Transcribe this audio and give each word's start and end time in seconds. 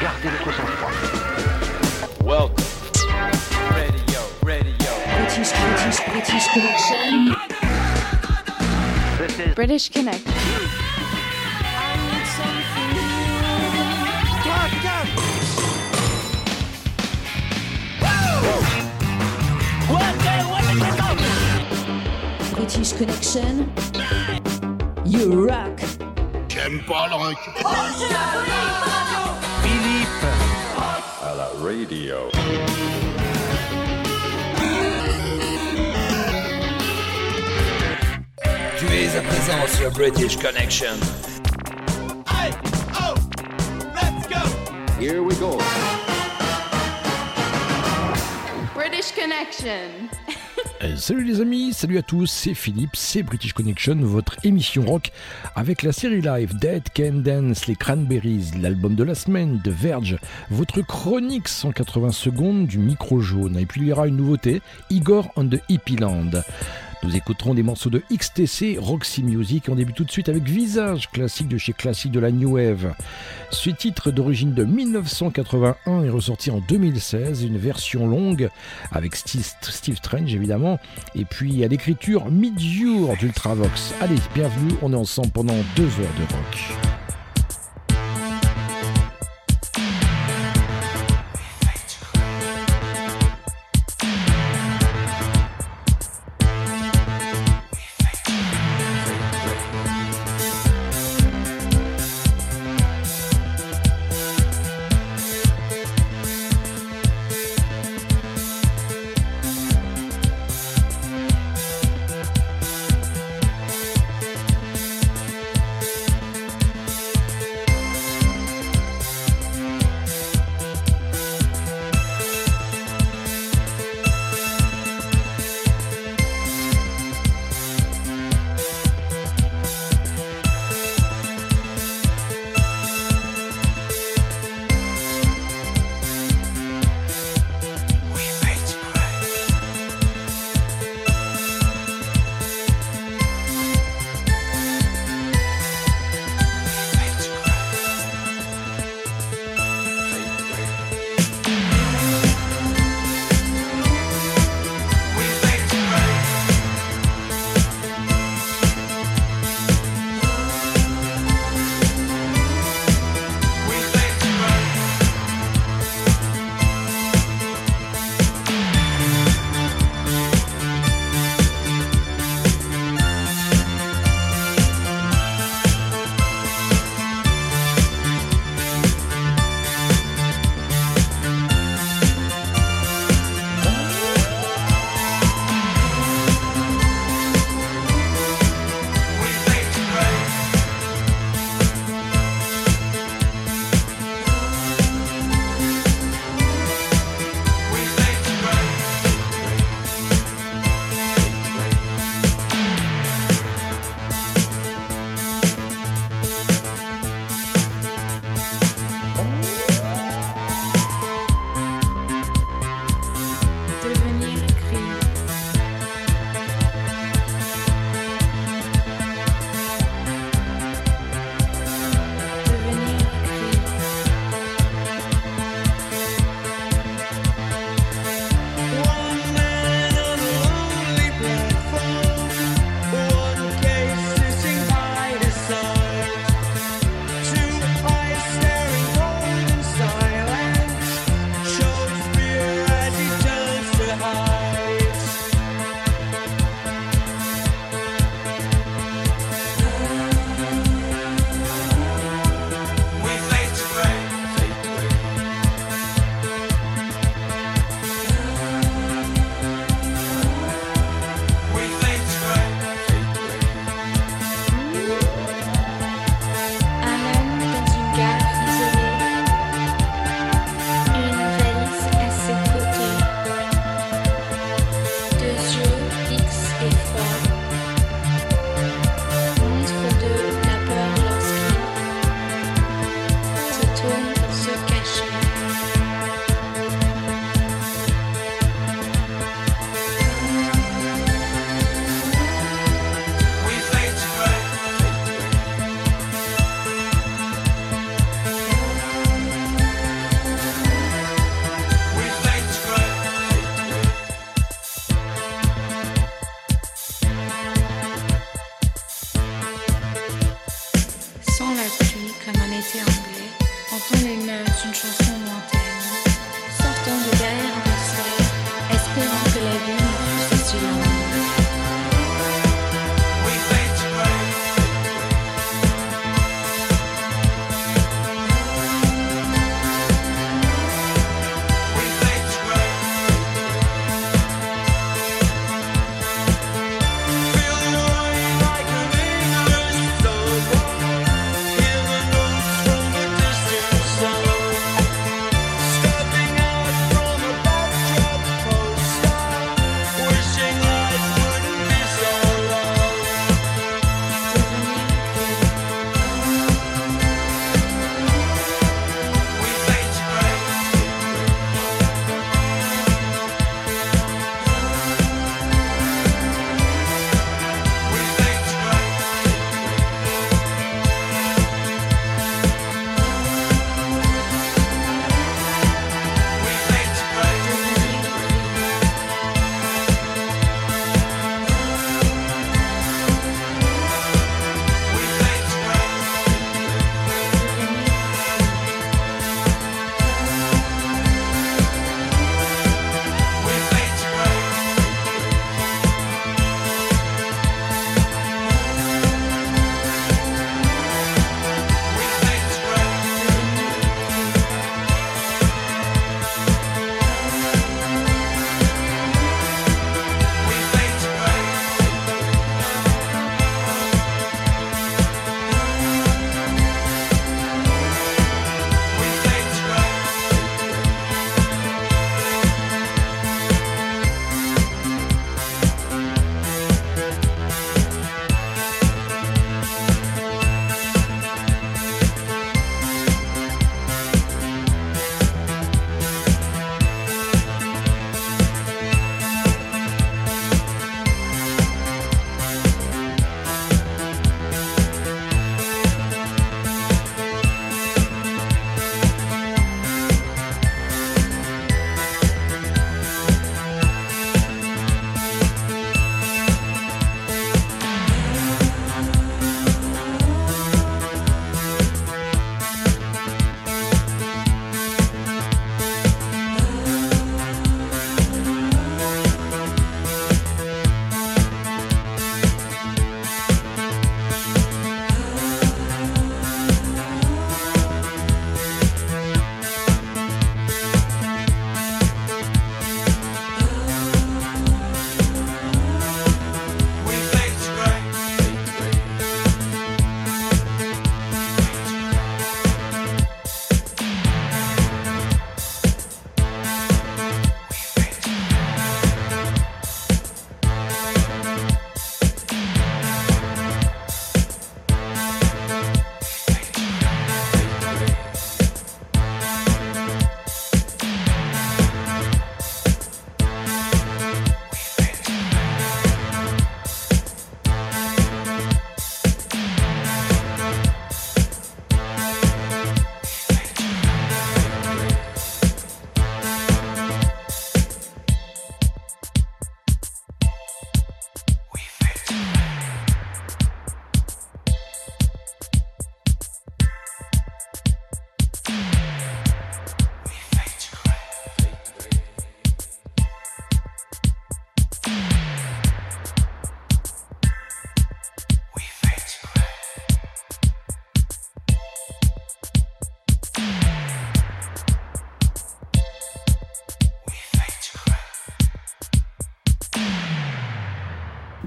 Gardez 0.00 0.28
votre 0.30 0.52
sang-froid. 0.52 0.92
Welcome. 2.24 2.64
Radio, 3.70 4.20
radio. 4.44 4.90
British, 5.16 5.50
British, 5.52 5.98
British 6.06 6.46
Connection. 6.52 7.34
This 9.18 9.38
is 9.38 9.54
British 9.54 9.88
Connect. 9.90 10.24
British 22.54 22.92
Connection 22.92 23.72
j'aime 26.62 26.80
pas 26.82 27.08
le 27.08 27.14
rock. 27.14 27.38
Philippe. 29.62 30.08
À 31.22 31.34
la 31.34 31.48
radio. 31.60 32.16
Tu 38.78 38.86
es 38.86 39.16
à 39.16 39.22
présent 39.22 39.66
sur 39.76 39.90
British 39.92 40.36
Connection. 40.36 40.96
Hey, 42.28 42.52
oh, 43.00 43.14
let's 43.94 44.26
go. 44.28 44.42
Here 45.00 45.22
we 45.22 45.34
go. 45.36 45.58
British 48.74 49.12
Connection. 49.12 50.21
Salut 51.02 51.24
les 51.24 51.40
amis, 51.40 51.72
salut 51.72 51.98
à 51.98 52.02
tous, 52.02 52.26
c'est 52.26 52.54
Philippe, 52.54 52.94
c'est 52.94 53.24
British 53.24 53.54
Connection, 53.54 53.96
votre 53.96 54.36
émission 54.44 54.84
rock 54.84 55.10
avec 55.56 55.82
la 55.82 55.90
série 55.90 56.20
live 56.20 56.56
Dead 56.56 56.84
Can 56.94 57.14
Dance, 57.14 57.66
les 57.66 57.74
Cranberries, 57.74 58.52
l'album 58.60 58.94
de 58.94 59.02
la 59.02 59.16
semaine 59.16 59.58
de 59.64 59.70
Verge, 59.72 60.16
votre 60.48 60.80
chronique 60.80 61.48
180 61.48 62.12
secondes 62.12 62.66
du 62.68 62.78
micro 62.78 63.18
jaune. 63.18 63.58
Et 63.58 63.66
puis 63.66 63.80
il 63.80 63.88
y 63.88 63.92
aura 63.92 64.06
une 64.06 64.18
nouveauté, 64.18 64.62
Igor 64.90 65.32
on 65.34 65.48
the 65.48 65.58
Hippie 65.68 65.96
Land. 65.96 66.40
Nous 67.04 67.16
écouterons 67.16 67.54
des 67.54 67.64
morceaux 67.64 67.90
de 67.90 68.02
XTC, 68.12 68.78
Roxy 68.78 69.24
Music. 69.24 69.64
On 69.68 69.74
débute 69.74 69.96
tout 69.96 70.04
de 70.04 70.10
suite 70.10 70.28
avec 70.28 70.44
Visage, 70.44 71.10
classique 71.10 71.48
de 71.48 71.58
chez 71.58 71.72
Classique 71.72 72.12
de 72.12 72.20
la 72.20 72.30
New 72.30 72.52
Wave. 72.52 72.94
Ce 73.50 73.70
titre 73.70 74.12
d'origine 74.12 74.54
de 74.54 74.62
1981 74.64 76.04
est 76.04 76.10
ressorti 76.10 76.52
en 76.52 76.60
2016, 76.60 77.42
une 77.42 77.58
version 77.58 78.06
longue 78.06 78.48
avec 78.92 79.16
Steve, 79.16 79.96
Strange 79.96 80.32
évidemment, 80.32 80.78
et 81.16 81.24
puis 81.24 81.64
à 81.64 81.68
l'écriture 81.68 82.30
Mid-Jour 82.30 83.16
d'Ultravox. 83.18 83.94
Allez, 84.00 84.16
bienvenue, 84.34 84.74
on 84.80 84.92
est 84.92 84.96
ensemble 84.96 85.30
pendant 85.30 85.56
deux 85.74 85.82
heures 85.82 86.14
de 86.18 86.32
rock. 86.32 87.01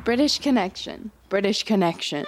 British 0.05 0.39
Connection. 0.39 1.09
British 1.31 1.63
Connection. 1.63 2.25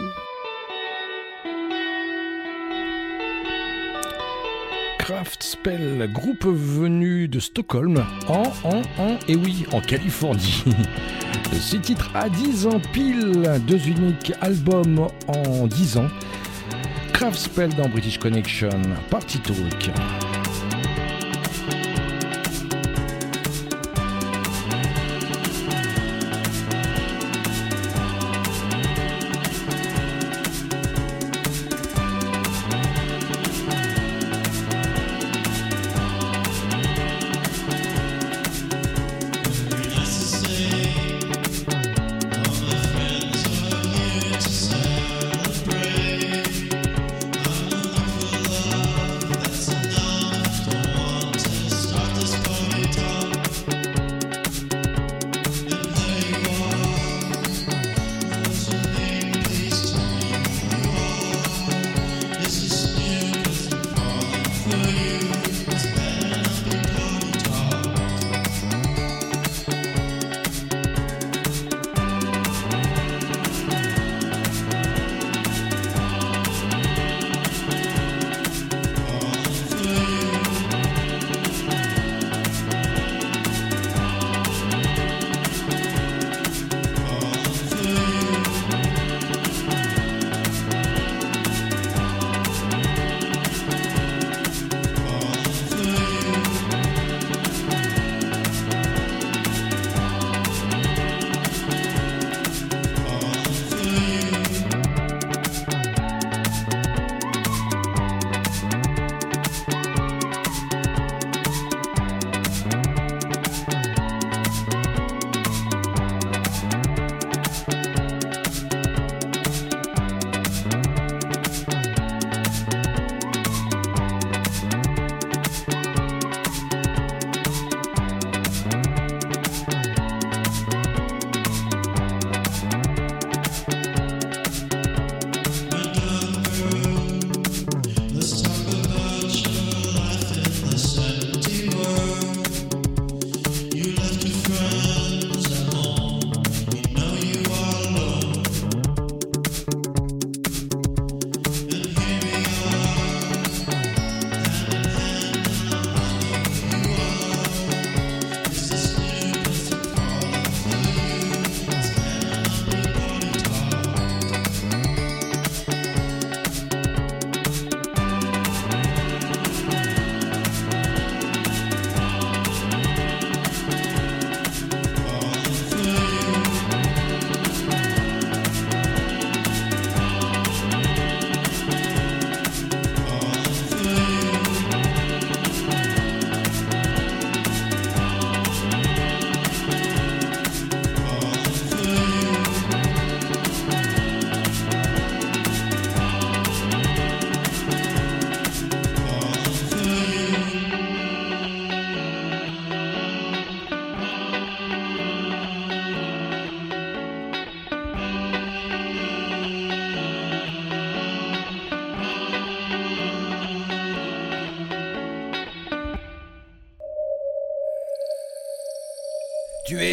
Craft 4.97 5.43
Spell, 5.43 6.09
groupe 6.11 6.45
venu 6.45 7.27
de 7.27 7.39
Stockholm, 7.39 8.03
en, 8.27 8.45
en, 8.63 8.81
en, 8.97 9.19
et 9.27 9.35
oui, 9.35 9.67
en 9.73 9.79
Californie. 9.79 10.63
Ces 11.53 11.77
titres 11.79 12.09
à 12.15 12.29
10 12.29 12.65
ans 12.65 12.81
pile, 12.93 13.43
deux 13.67 13.87
uniques 13.87 14.33
albums 14.41 15.07
en 15.27 15.67
10 15.67 15.97
ans. 15.97 16.07
Craft 17.13 17.37
Spell 17.37 17.75
dans 17.75 17.89
British 17.89 18.17
Connection, 18.17 18.71
Party 19.11 19.37
Talk. 19.37 19.91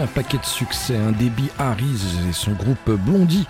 Un 0.00 0.06
paquet 0.06 0.38
de 0.38 0.44
succès, 0.44 0.96
un 0.96 1.12
débit 1.12 1.50
Harris 1.58 2.00
et 2.28 2.32
son 2.32 2.52
groupe 2.52 2.90
Blondie, 3.04 3.46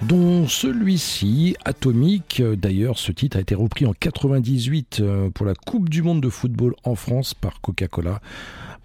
dont 0.00 0.48
celui-ci, 0.48 1.56
Atomique, 1.64 2.42
d'ailleurs 2.42 2.98
ce 2.98 3.12
titre 3.12 3.36
a 3.36 3.40
été 3.40 3.54
repris 3.54 3.84
en 3.84 3.92
98 3.92 5.00
euh, 5.00 5.30
pour 5.30 5.44
la 5.44 5.54
Coupe 5.54 5.90
du 5.90 6.02
Monde 6.02 6.22
de 6.22 6.30
football 6.30 6.74
en 6.84 6.94
France 6.94 7.34
par 7.34 7.60
Coca-Cola 7.60 8.20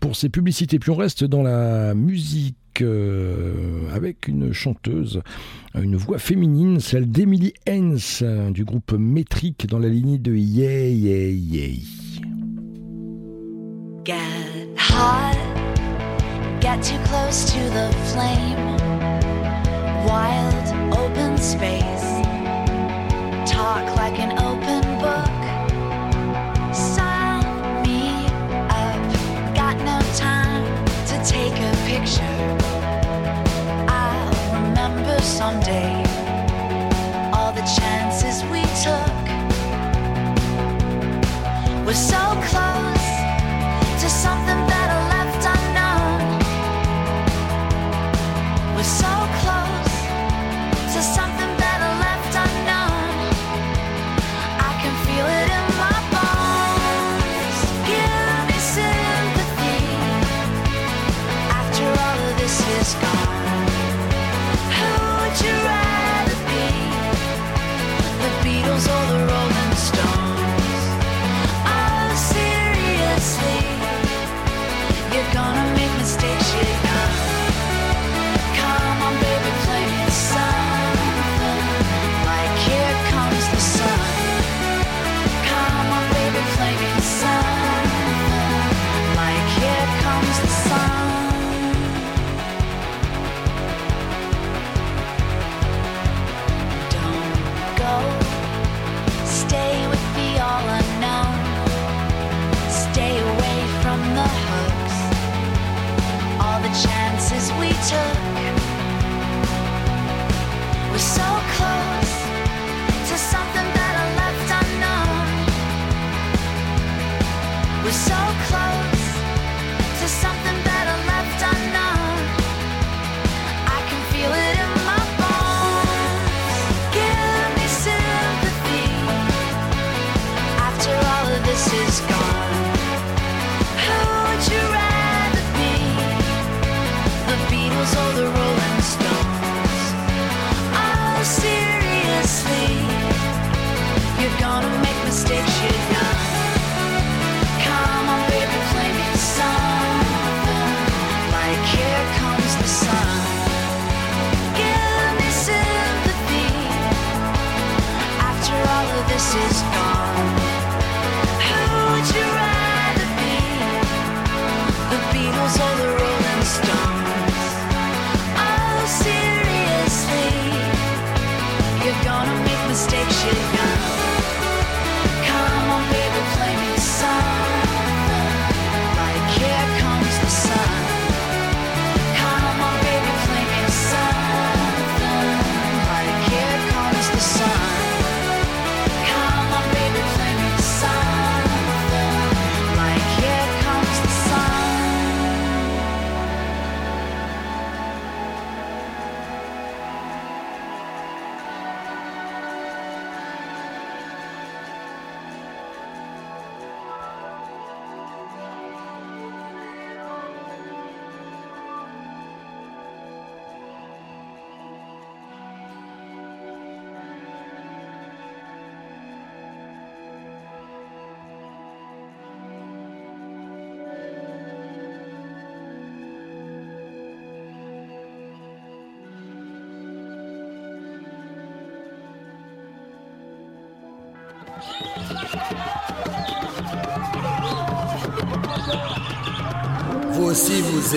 pour 0.02 0.18
ses 0.18 0.28
publicités. 0.28 0.78
Puis 0.78 0.92
on 0.92 0.96
reste 0.96 1.24
dans 1.24 1.42
la 1.42 1.94
musique 1.94 2.82
euh, 2.82 3.90
avec 3.94 4.28
une 4.28 4.52
chanteuse, 4.52 5.22
une 5.74 5.96
voix 5.96 6.20
féminine, 6.20 6.82
celle 6.82 7.10
d'Emily 7.10 7.54
Hens 7.70 8.24
du 8.50 8.66
groupe 8.66 8.92
Métrique 8.92 9.68
dans 9.68 9.80
la 9.80 9.88
lignée 9.88 10.18
de 10.18 10.36
Yeah 10.36 10.90
Yeah 10.90 11.30
Yeah. 14.06 15.65
Get 16.66 16.82
too 16.84 16.98
close 17.04 17.46
to 17.46 17.60
the 17.78 17.88
flame. 18.12 18.66
Wild 20.10 20.68
open 20.98 21.38
space, 21.38 22.08
talk 23.48 23.86
like 24.02 24.18
an 24.18 24.32
open 24.50 24.84
book. 25.06 25.40
Sign 26.74 27.46
me 27.84 28.26
up, 28.82 29.00
got 29.54 29.78
no 29.92 30.00
time 30.16 30.66
to 31.10 31.16
take 31.34 31.56
a 31.70 31.74
picture. 31.92 32.42
I'll 33.88 34.34
remember 34.60 35.20
someday 35.22 35.94
all 37.32 37.52
the 37.54 37.66
chances 37.80 38.42
we 38.54 38.64
took. 38.86 39.26
We're 41.86 42.04
so 42.16 42.24
close 42.50 43.08
to 44.02 44.10
something 44.10 44.75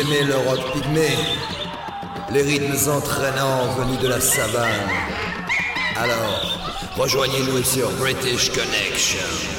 aimez 0.09 0.25
le 0.25 0.37
rock 0.37 0.61
pygmé, 0.73 1.09
les 2.31 2.43
rythmes 2.43 2.91
entraînants 2.91 3.73
venus 3.79 3.99
de 4.01 4.09
la 4.09 4.21
savane. 4.21 4.89
Alors, 5.97 6.59
rejoignez-nous 6.97 7.63
sur 7.63 7.91
British 7.93 8.51
Connection. 8.51 9.58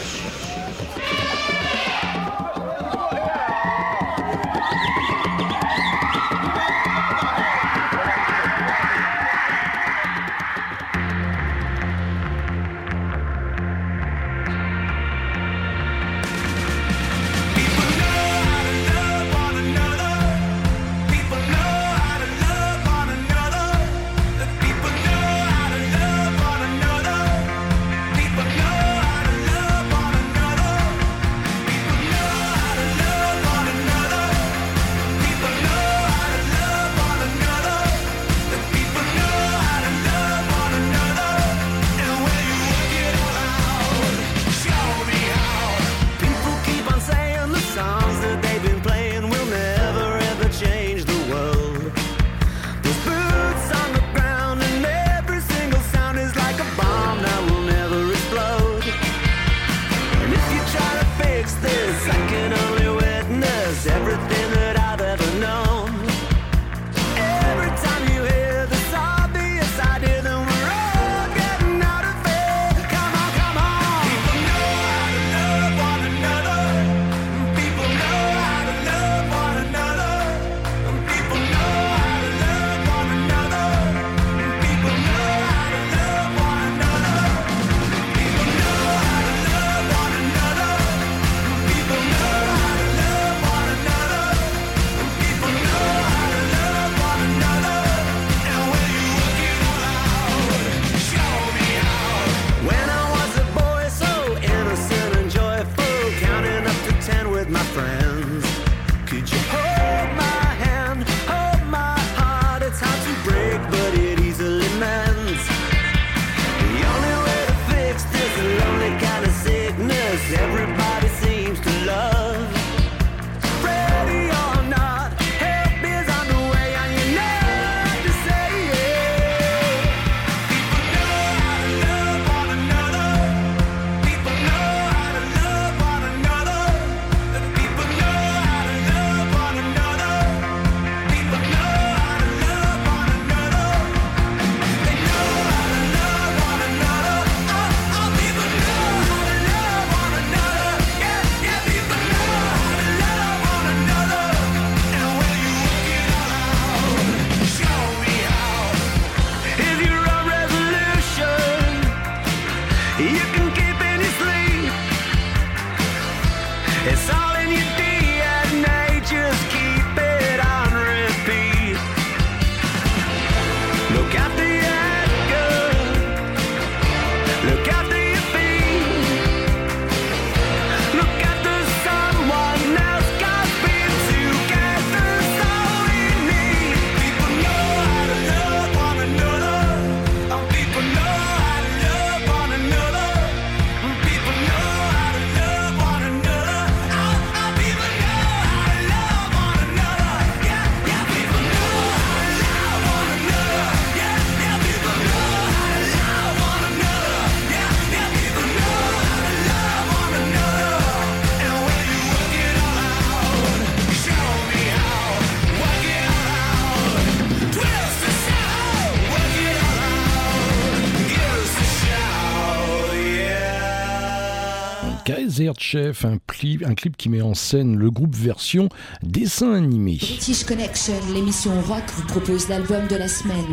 Chef, 225.58 226.06
un, 226.06 226.18
pli- 226.28 226.60
un 226.66 226.76
clip 226.76 226.96
qui 226.98 227.10
met 227.10 227.22
en 227.22 227.34
scène 227.34 227.76
le 227.78 227.90
groupe 227.90 228.16
version 228.16 228.70
dessin 229.02 229.54
animé. 229.54 229.98
British 229.98 230.44
Connection, 230.44 230.94
l'émission 231.14 231.52
rock 231.62 231.84
vous 231.96 232.06
propose 232.08 232.48
l'album 232.50 232.88
de 232.88 232.96
la 232.96 233.08
semaine. 233.08 233.46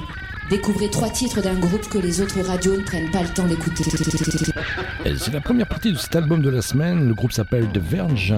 Découvrez 0.50 0.88
trois 0.90 1.10
titres 1.10 1.42
d'un 1.42 1.58
groupe 1.58 1.88
que 1.88 1.98
les 1.98 2.20
autres 2.20 2.40
radios 2.40 2.76
ne 2.76 2.82
prennent 2.84 3.10
pas 3.10 3.22
le 3.22 3.28
temps 3.30 3.46
d'écouter. 3.48 3.82
C'est 5.16 5.32
la 5.32 5.40
première 5.40 5.66
partie 5.68 5.92
de 5.92 5.96
cet 5.98 6.14
album 6.14 6.40
de 6.40 6.50
la 6.50 6.62
semaine. 6.62 7.08
Le 7.08 7.14
groupe 7.14 7.32
s'appelle 7.32 7.68
The 7.72 7.78
Verge 7.78 8.34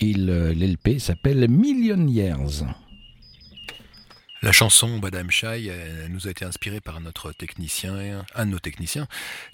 et 0.00 0.12
l'LP 0.12 0.98
s'appelle 1.00 1.48
Million 1.48 2.06
Years. 2.06 2.64
La 4.42 4.52
chanson 4.52 4.98
Badam 4.98 5.30
Shai 5.30 5.66
euh, 5.68 6.08
nous 6.08 6.26
a 6.26 6.30
été 6.30 6.46
inspirée 6.46 6.80
par 6.80 6.98
notre 7.02 7.30
technicien, 7.30 8.24
un 8.34 8.46
de 8.46 8.52
nos 8.52 8.58
techniciens, 8.58 9.06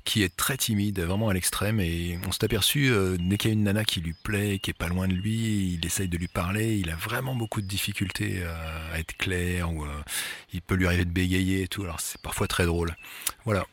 qui 0.05 0.23
est 0.23 0.37
très 0.37 0.57
timide, 0.57 1.01
vraiment 1.01 1.29
à 1.29 1.35
l'extrême, 1.35 1.81
et 1.81 2.21
on 2.25 2.31
s'est 2.31 2.45
aperçu, 2.45 2.93
euh, 2.93 3.17
dès 3.19 3.37
qu'il 3.37 3.51
y 3.51 3.53
a 3.53 3.55
une 3.55 3.65
nana 3.65 3.85
qui 3.85 4.01
lui 4.01 4.13
plaît, 4.13 4.61
qui 4.61 4.71
est 4.71 4.79
pas 4.79 4.87
loin 4.87 5.09
de 5.09 5.13
lui, 5.13 5.75
il 5.75 5.85
essaye 5.85 6.07
de 6.07 6.17
lui 6.17 6.29
parler, 6.29 6.77
il 6.77 6.89
a 6.91 6.95
vraiment 6.95 7.35
beaucoup 7.35 7.63
de 7.63 7.67
difficultés 7.67 8.45
à 8.45 9.01
être 9.01 9.17
clair, 9.17 9.73
ou 9.73 9.85
euh, 9.85 10.03
il 10.53 10.63
peut 10.63 10.77
lui 10.77 10.87
arriver 10.87 11.05
de 11.05 11.11
bégayer 11.11 11.63
et 11.63 11.69
tout, 11.69 11.83
alors 11.83 11.99
c'est 11.99 12.21
parfois 12.21 12.47
très 12.47 12.65
drôle. 12.65 12.95
Voilà. 13.45 13.67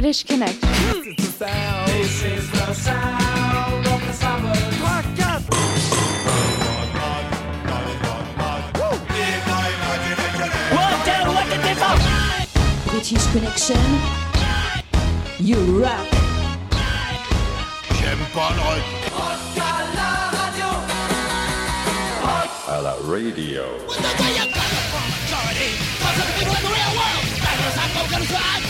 British 0.00 0.24
Connection. 0.24 0.60
This 0.62 1.04
is 1.04 1.16
the 1.16 1.44
sound. 1.44 1.88
This 1.90 2.24
is 2.24 2.50
the 2.52 2.72
sound. 2.72 3.84
British 12.86 13.26
Connection. 13.32 13.76
You 15.38 15.82
rock. 15.82 16.08
J'aime 18.00 18.24
pas 18.32 18.52
le 18.56 18.62
rock. 18.62 18.84
À 22.68 22.80
la 22.80 22.94
radio. 23.04 23.64
The 23.86 24.10
you 24.32 24.46
got 24.48 24.70
from? 24.90 25.06
Because 26.38 26.62
the 26.62 26.68
real 26.68 26.92
world. 26.96 28.69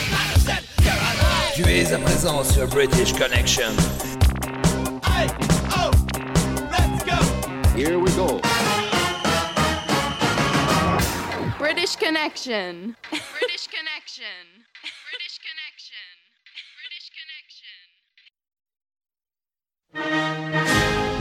Es 1.91 1.95
à 1.95 1.99
présent 1.99 2.45
sur 2.45 2.67
British 2.69 3.13
Connection. 3.13 3.71
Here 7.77 7.99
we 7.99 8.13
go. 8.15 8.41
British 11.59 11.97
Connection. 11.97 12.95
British 13.11 13.17
Connection. 13.17 13.27
British 13.39 13.69
Connection. 13.77 15.00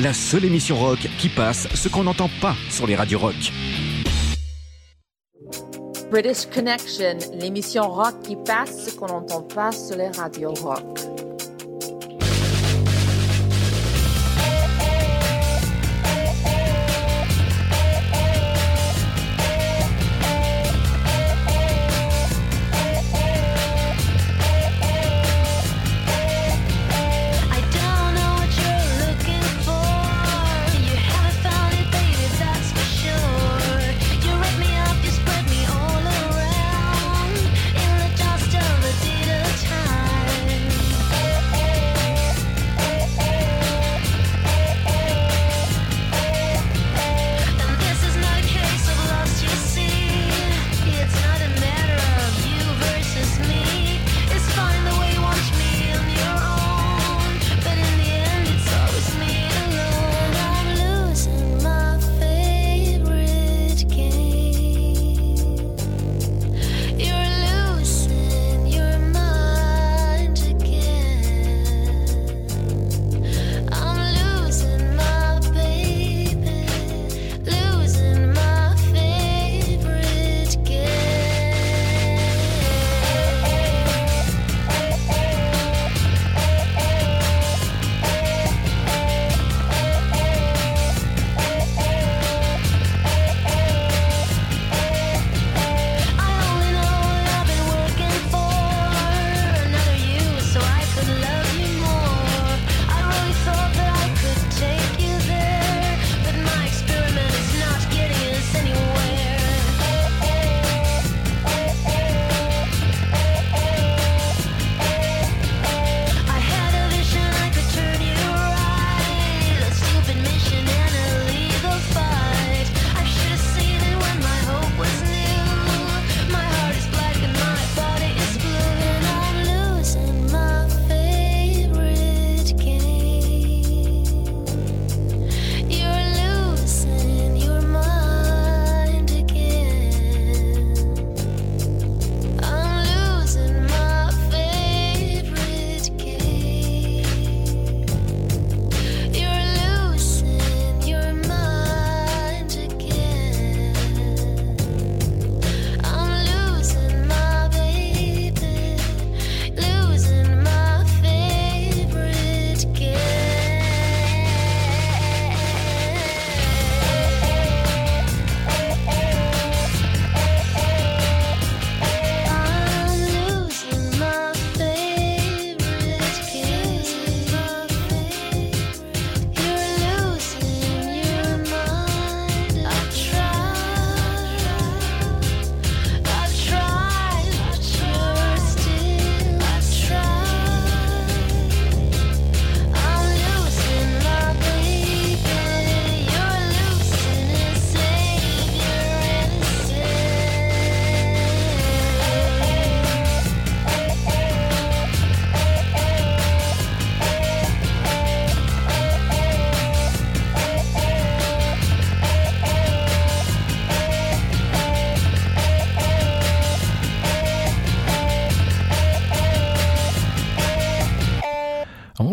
La 0.00 0.14
seule 0.14 0.46
émission 0.46 0.76
rock 0.76 1.06
qui 1.18 1.28
passe 1.28 1.68
ce 1.74 1.88
qu'on 1.88 2.04
n'entend 2.04 2.30
pas 2.40 2.54
sur 2.70 2.86
les 2.86 2.96
radios 2.96 3.18
rock. 3.18 3.34
British 6.10 6.46
Connection, 6.46 7.18
l'émission 7.38 7.90
rock 7.90 8.14
qui 8.22 8.36
passe 8.36 8.86
ce 8.86 8.94
qu'on 8.96 9.08
n'entend 9.08 9.42
pas 9.42 9.70
sur 9.70 9.96
les 9.96 10.08
radios 10.08 10.54
rock. 10.54 10.98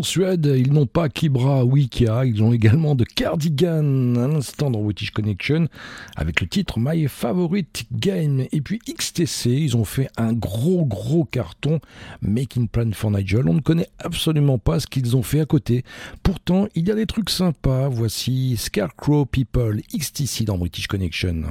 Suède, 0.10 0.52
ils 0.58 0.74
n'ont 0.74 0.88
pas 0.88 1.08
Kibra 1.08 1.64
ou 1.64 1.76
Ikea, 1.76 2.26
ils 2.26 2.42
ont 2.42 2.52
également 2.52 2.96
de 2.96 3.04
Cardigan, 3.04 4.16
un 4.16 4.38
instant 4.38 4.72
dans 4.72 4.82
British 4.82 5.12
Connection, 5.12 5.68
avec 6.16 6.42
le 6.42 6.48
titre 6.48 6.80
My 6.80 7.08
Favorite 7.08 7.84
Game. 7.92 8.48
Et 8.52 8.60
puis 8.62 8.80
XTC, 8.80 9.52
ils 9.52 9.78
ont 9.78 9.86
fait 9.86 10.10
un 10.18 10.34
gros 10.34 10.84
gros 10.84 11.26
carton, 11.26 11.80
Making 12.24 12.70
Plan 12.70 12.90
for 12.92 13.12
Nigel. 13.12 13.48
On 13.48 13.54
ne 13.54 13.60
connaît 13.60 13.90
absolument 14.00 14.58
pas 14.58 14.80
ce 14.80 14.88
qu'ils 14.88 15.16
ont 15.16 15.22
fait 15.22 15.42
à 15.42 15.46
côté. 15.46 15.84
Pourtant, 16.24 16.68
il 16.74 16.88
y 16.88 16.92
a 16.92 16.96
des 16.96 17.06
trucs 17.06 17.30
sympas. 17.30 17.88
Voici 17.88 18.58
Scarecrow 18.58 19.26
People, 19.26 19.80
XTC 19.96 20.44
dans 20.44 20.58
British 20.58 20.88
Connection. 20.88 21.44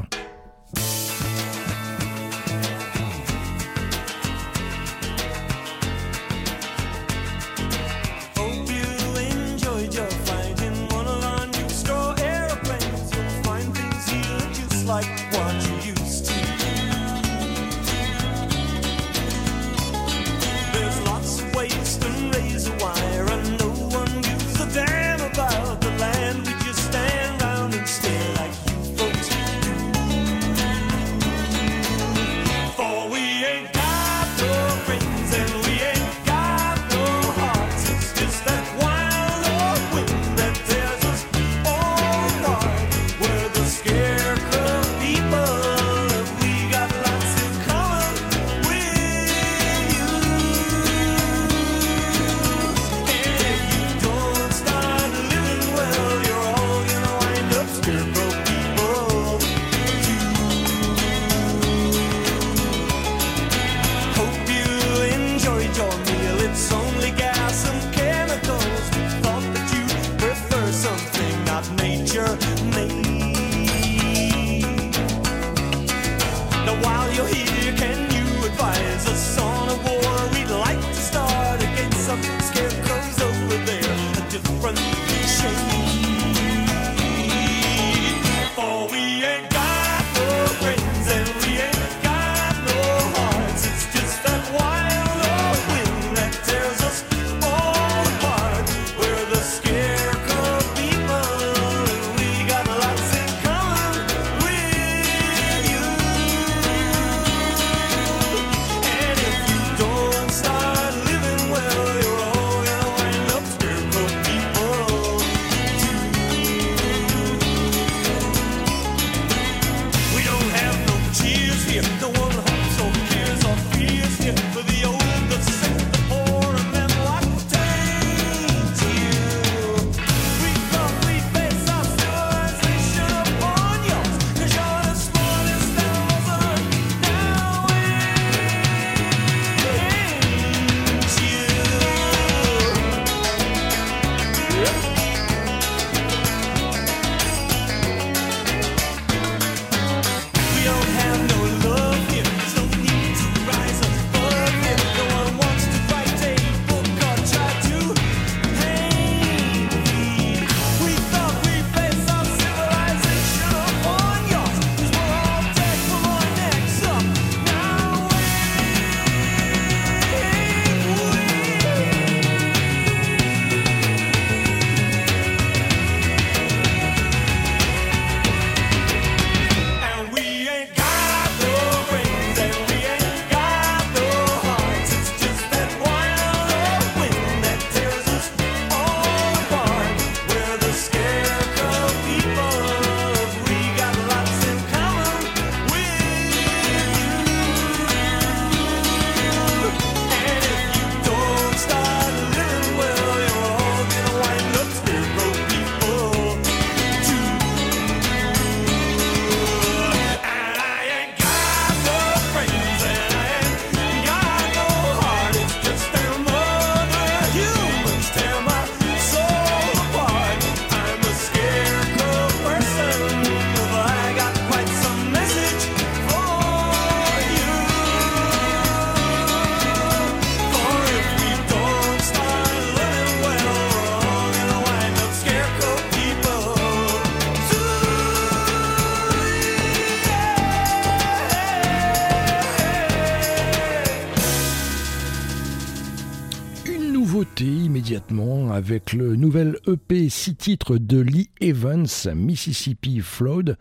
EP 249.68 250.08
6 250.08 250.36
titres 250.36 250.78
de 250.78 250.98
Lee 250.98 251.28
Evans, 251.40 251.86
Mississippi 252.14 253.00
Flood. 253.00 253.58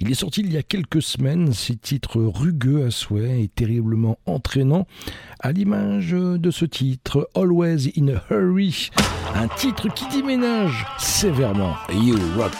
Il 0.00 0.10
est 0.10 0.14
sorti 0.14 0.40
il 0.40 0.52
y 0.52 0.56
a 0.56 0.62
quelques 0.62 1.02
semaines, 1.02 1.52
ces 1.52 1.76
titres 1.76 2.20
rugueux 2.20 2.86
à 2.86 2.90
souhait 2.90 3.42
et 3.42 3.48
terriblement 3.48 4.18
entraînants, 4.24 4.86
à 5.40 5.52
l'image 5.52 6.12
de 6.12 6.50
ce 6.50 6.64
titre 6.64 7.28
Always 7.34 7.92
in 7.98 8.08
a 8.08 8.22
Hurry, 8.30 8.90
un 9.34 9.48
titre 9.48 9.92
qui 9.92 10.06
déménage 10.08 10.86
sévèrement 10.98 11.74
You 11.92 12.16
Rock. 12.36 12.56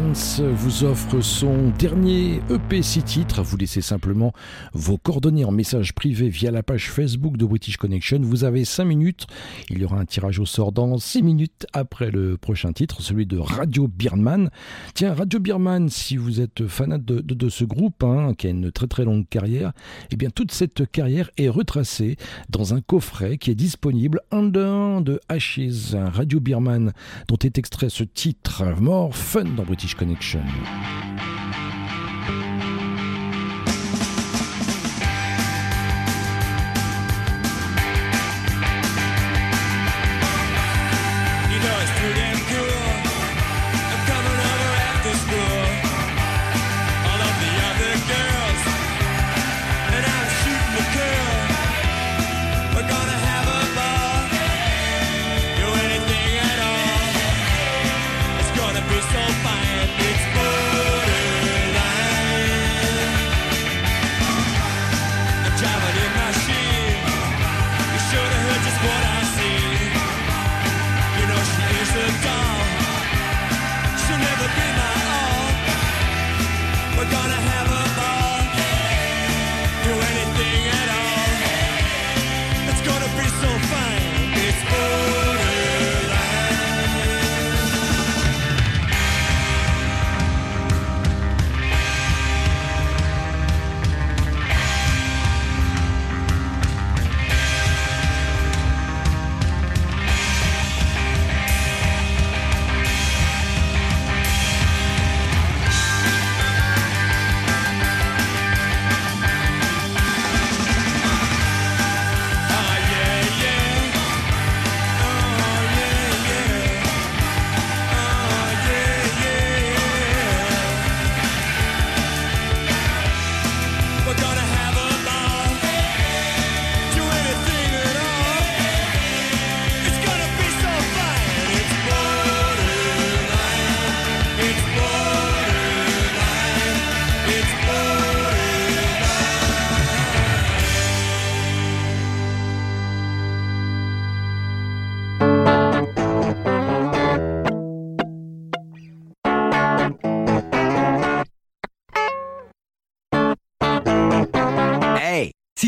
Hans 0.00 0.42
vous 0.54 0.84
offre 0.84 1.20
son 1.20 1.70
dernier 1.78 2.40
EP 2.50 2.82
6 2.82 3.02
titres. 3.02 3.42
Vous 3.42 3.56
laissez 3.56 3.80
simplement 3.80 4.32
vos 4.72 4.98
coordonnées 4.98 5.44
en 5.44 5.52
message 5.52 5.94
privé 5.94 6.28
via 6.28 6.50
la 6.50 6.62
page 6.62 6.90
Facebook 6.90 7.36
de 7.36 7.44
British 7.44 7.76
Connection. 7.76 8.20
Vous 8.22 8.44
avez 8.44 8.64
5 8.64 8.84
minutes. 8.84 9.26
Il 9.68 9.78
y 9.78 9.84
aura 9.84 9.98
un 9.98 10.04
tirage 10.04 10.38
au 10.38 10.46
sort 10.46 10.72
dans 10.72 10.98
6 10.98 11.22
minutes 11.22 11.66
après 11.72 12.10
le 12.10 12.36
prochain 12.36 12.72
titre, 12.72 13.02
celui 13.02 13.26
de 13.26 13.38
Radio 13.38 13.88
Birman. 13.88 14.50
Tiens, 14.94 15.14
Radio 15.14 15.38
Birman, 15.38 15.88
si 15.88 16.16
vous 16.16 16.40
êtes 16.40 16.66
fanat 16.66 16.98
de, 16.98 17.48
ce 17.48 17.64
groupe, 17.64 18.02
hein, 18.02 18.34
qui 18.36 18.46
a 18.46 18.50
une 18.50 18.72
très 18.72 18.86
très 18.86 19.04
longue 19.04 19.28
carrière, 19.28 19.72
eh 20.10 20.16
bien 20.16 20.30
toute 20.30 20.52
cette 20.52 20.90
carrière 20.90 21.30
est 21.36 21.48
retracée 21.48 22.16
dans 22.48 22.74
un 22.74 22.80
coffret 22.80 23.38
qui 23.38 23.50
est 23.50 23.56
disponible 23.56 24.20
Under 24.30 25.02
the 25.04 25.20
Ashes, 25.28 25.94
un 25.94 26.08
Radio 26.08 26.40
Birman 26.40 26.92
dont 27.28 27.38
est 27.38 27.58
extrait 27.58 27.88
ce 27.88 28.04
titre 28.04 28.64
mort 28.80 29.14
fun 29.14 29.44
dans 29.44 29.64
British 29.64 29.89
British 29.90 29.94
Connection. 29.98 31.69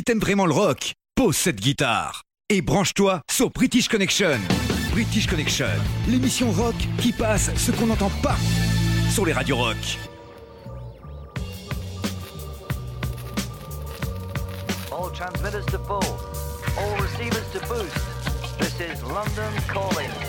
Si 0.03 0.05
t'aimes 0.05 0.19
vraiment 0.19 0.47
le 0.47 0.53
rock, 0.53 0.95
pose 1.15 1.37
cette 1.37 1.61
guitare 1.61 2.23
et 2.49 2.61
branche-toi 2.61 3.21
sur 3.31 3.51
British 3.51 3.87
Connection. 3.87 4.37
British 4.91 5.29
Connection, 5.29 5.69
l'émission 6.09 6.51
rock 6.51 6.75
qui 6.99 7.13
passe 7.13 7.55
ce 7.55 7.71
qu'on 7.71 7.87
n'entend 7.87 8.11
pas 8.21 8.35
sur 9.13 9.25
les 9.25 9.33
radios 9.33 9.59
rock. 9.59 9.77
All 14.91 15.13
transmitters 15.13 15.67
to 15.67 15.79
all 15.79 17.01
receivers 17.01 17.49
to 17.53 17.61
boost. 17.69 17.95
This 18.59 18.75
is 18.81 19.05
London 19.05 19.53
Calling. 19.73 20.22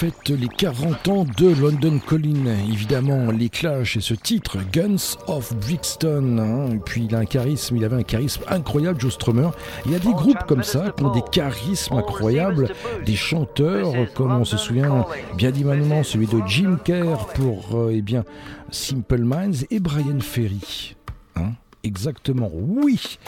Fête 0.00 0.30
les 0.30 0.48
40 0.48 1.08
ans 1.08 1.26
de 1.36 1.48
London 1.60 1.98
Calling, 1.98 2.46
évidemment, 2.72 3.30
les 3.30 3.50
Clash 3.50 3.98
et 3.98 4.00
ce 4.00 4.14
titre, 4.14 4.56
Guns 4.72 5.18
of 5.26 5.54
Brixton. 5.56 6.38
hein. 6.38 6.74
Et 6.74 6.78
puis 6.78 7.04
il 7.04 7.14
a 7.14 7.18
un 7.18 7.26
charisme, 7.26 7.76
il 7.76 7.84
avait 7.84 7.96
un 7.96 8.02
charisme 8.02 8.40
incroyable, 8.48 8.98
Joe 8.98 9.12
Strummer. 9.12 9.50
Il 9.84 9.92
y 9.92 9.94
a 9.94 9.98
des 9.98 10.14
groupes 10.14 10.42
comme 10.48 10.62
ça 10.62 10.94
qui 10.96 11.04
ont 11.04 11.12
des 11.12 11.20
charismes 11.30 11.98
incroyables, 11.98 12.70
des 13.04 13.14
chanteurs, 13.14 13.92
comme 14.14 14.32
on 14.32 14.46
se 14.46 14.56
souvient 14.56 15.04
bien 15.36 15.50
dimement 15.50 16.02
celui 16.02 16.28
de 16.28 16.40
Jim 16.46 16.78
Kerr 16.82 17.26
pour 17.34 17.76
euh, 17.76 17.92
eh 17.92 18.00
bien, 18.00 18.24
Simple 18.70 19.20
Minds 19.20 19.66
et 19.70 19.80
Brian 19.80 20.20
Ferry. 20.20 20.96
Hein 21.36 21.50
Exactement, 21.82 22.50
oui, 22.54 23.18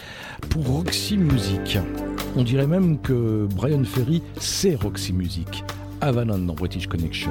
pour 0.48 0.66
Roxy 0.66 1.18
Music. 1.18 1.78
On 2.34 2.44
dirait 2.44 2.66
même 2.66 2.98
que 2.98 3.46
Brian 3.54 3.84
Ferry, 3.84 4.22
c'est 4.38 4.74
Roxy 4.74 5.12
Music. 5.12 5.51
Avalon 6.03 6.38
dans 6.46 6.55
British 6.55 6.88
Connection. 6.88 7.30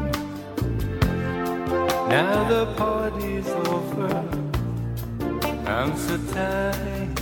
Now 2.07 2.47
the 2.47 2.65
party's 2.77 3.49
over. 3.67 4.23
I'm 5.67 5.93
so 5.97 6.17
tired. 6.33 7.19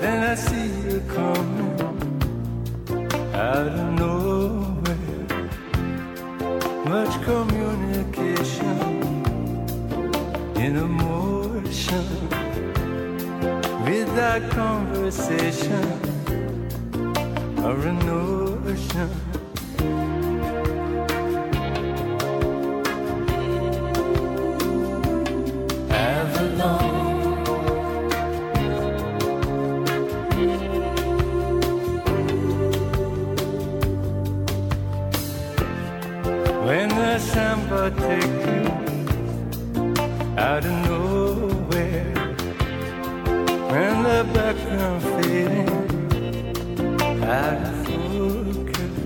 Then 0.00 0.24
I 0.24 0.34
see 0.34 0.70
you 0.84 1.00
coming 1.14 1.78
out 3.32 3.68
of 3.68 3.92
nowhere. 4.00 5.48
Much 6.84 7.22
communication 7.22 8.76
in 10.56 10.76
emotion. 10.76 12.06
Without 13.84 14.50
conversation 14.50 15.86
or 17.62 17.76
a 17.86 17.92
notion. 17.92 19.27
Samba 37.68 37.90
take 38.00 38.22
you 38.48 38.64
out 40.38 40.64
of 40.64 40.72
nowhere, 40.86 42.14
when 43.70 44.02
the 44.02 44.24
background 44.32 45.02
fading 45.02 45.68
out 47.24 47.62
of 47.68 47.74
focus, 47.86 48.96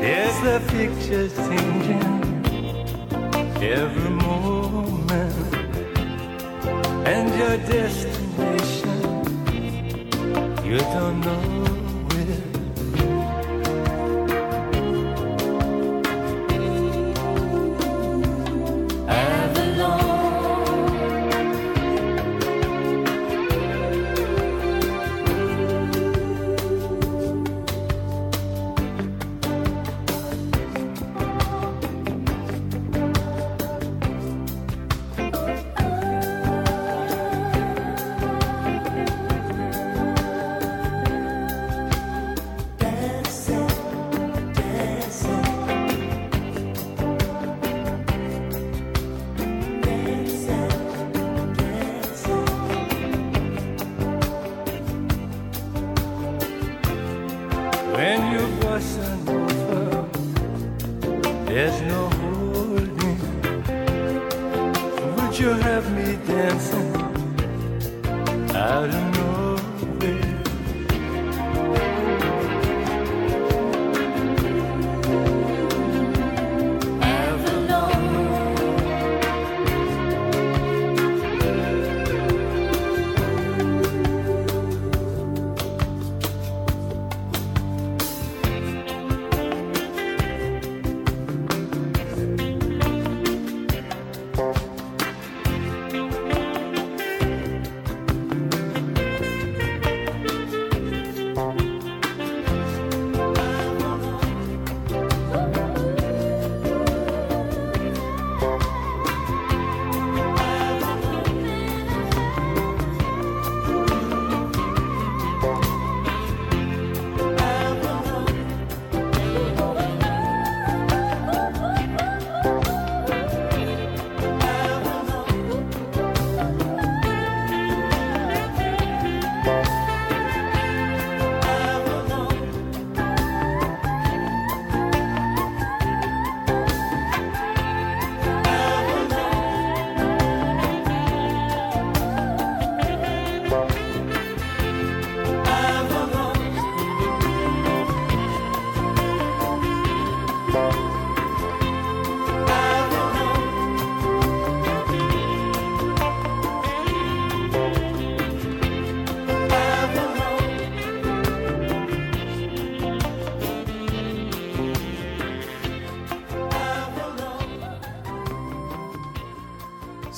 yes, 0.00 0.32
the 0.44 0.56
picture's 0.72 1.34
changing 1.36 2.10
every 3.62 4.10
moment, 4.10 5.54
and 7.06 7.28
your 7.38 7.56
destination 7.68 9.00
you 10.64 10.78
don't 10.78 11.20
know 11.20 11.49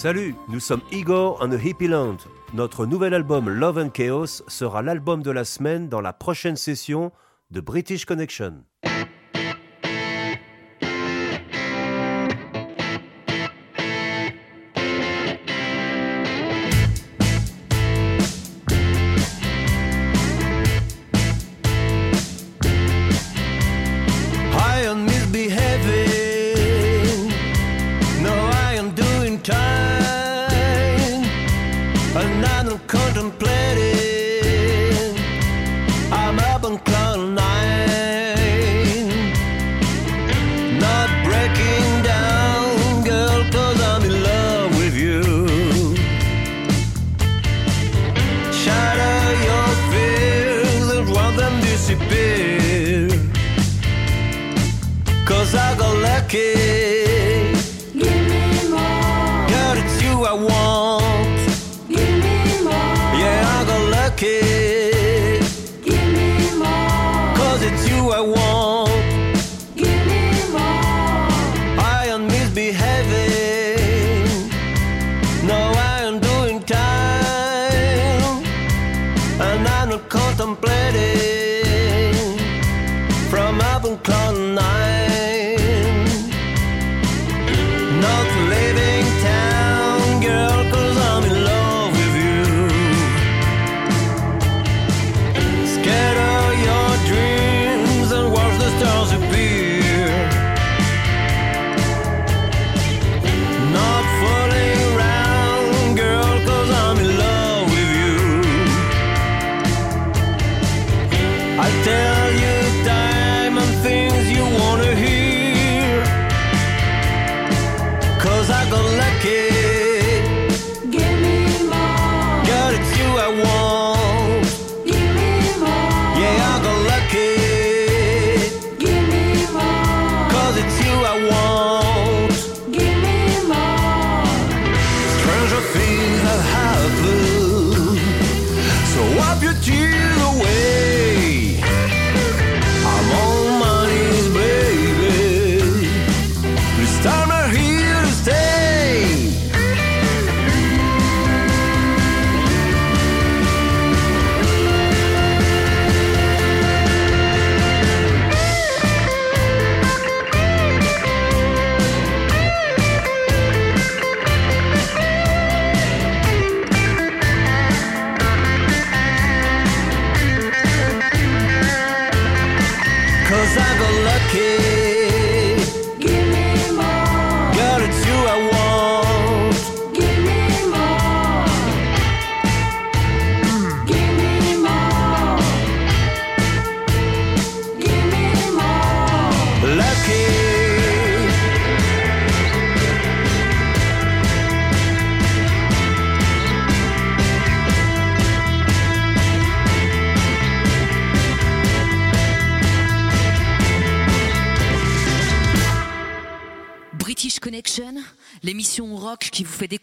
Salut, 0.02 0.34
nous 0.48 0.58
sommes 0.58 0.82
Igor 0.90 1.40
and 1.40 1.50
the 1.50 1.64
Hippie 1.64 1.86
Land. 1.86 2.16
Notre 2.54 2.86
nouvel 2.86 3.14
album 3.14 3.48
Love 3.48 3.78
and 3.78 3.90
Chaos 3.90 4.42
sera 4.48 4.82
l'album 4.82 5.22
de 5.22 5.30
la 5.30 5.44
semaine 5.44 5.88
dans 5.88 6.00
la 6.00 6.12
prochaine 6.12 6.56
session 6.56 7.12
de 7.52 7.60
British 7.60 8.04
Connection. 8.04 8.64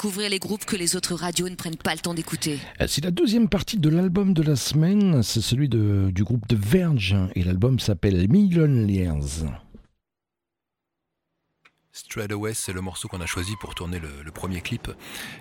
Découvrir 0.10 0.30
les 0.32 0.40
groupes 0.40 0.66
que 0.66 0.76
les 0.76 0.96
autres 0.96 1.14
radios 1.14 1.50
ne 1.50 1.56
prennent 1.56 1.76
pas 1.78 1.94
le 1.94 2.00
temps 2.00 2.16
d'écouter. 2.16 2.58
Euh, 2.82 2.88
C'est 2.88 3.04
la 3.04 3.12
deuxième 3.12 3.48
partie 3.48 3.78
de 3.78 3.90
l'album 3.90 4.34
de 4.34 4.42
la 4.42 4.56
semaine, 4.56 5.22
c'est 5.22 5.40
celui 5.42 5.70
de- 5.70 6.10
du 6.12 6.24
groupe 6.24 6.48
de 6.48 6.56
Verge, 6.56 7.16
et 7.36 7.44
l'album 7.44 7.80
s'appelle 7.80 8.28
Million 8.28 8.88
Years. 8.88 9.46
Straight 11.92 12.32
Away, 12.32 12.56
c'est 12.56 12.74
le 12.74 12.82
morceau 12.82 13.08
qu'on 13.08 13.22
a 13.22 13.28
choisi 13.28 13.52
pour 13.62 13.76
tourner 13.76 14.00
le, 14.00 14.10
le 14.26 14.32
premier 14.32 14.62
clip. 14.62 14.90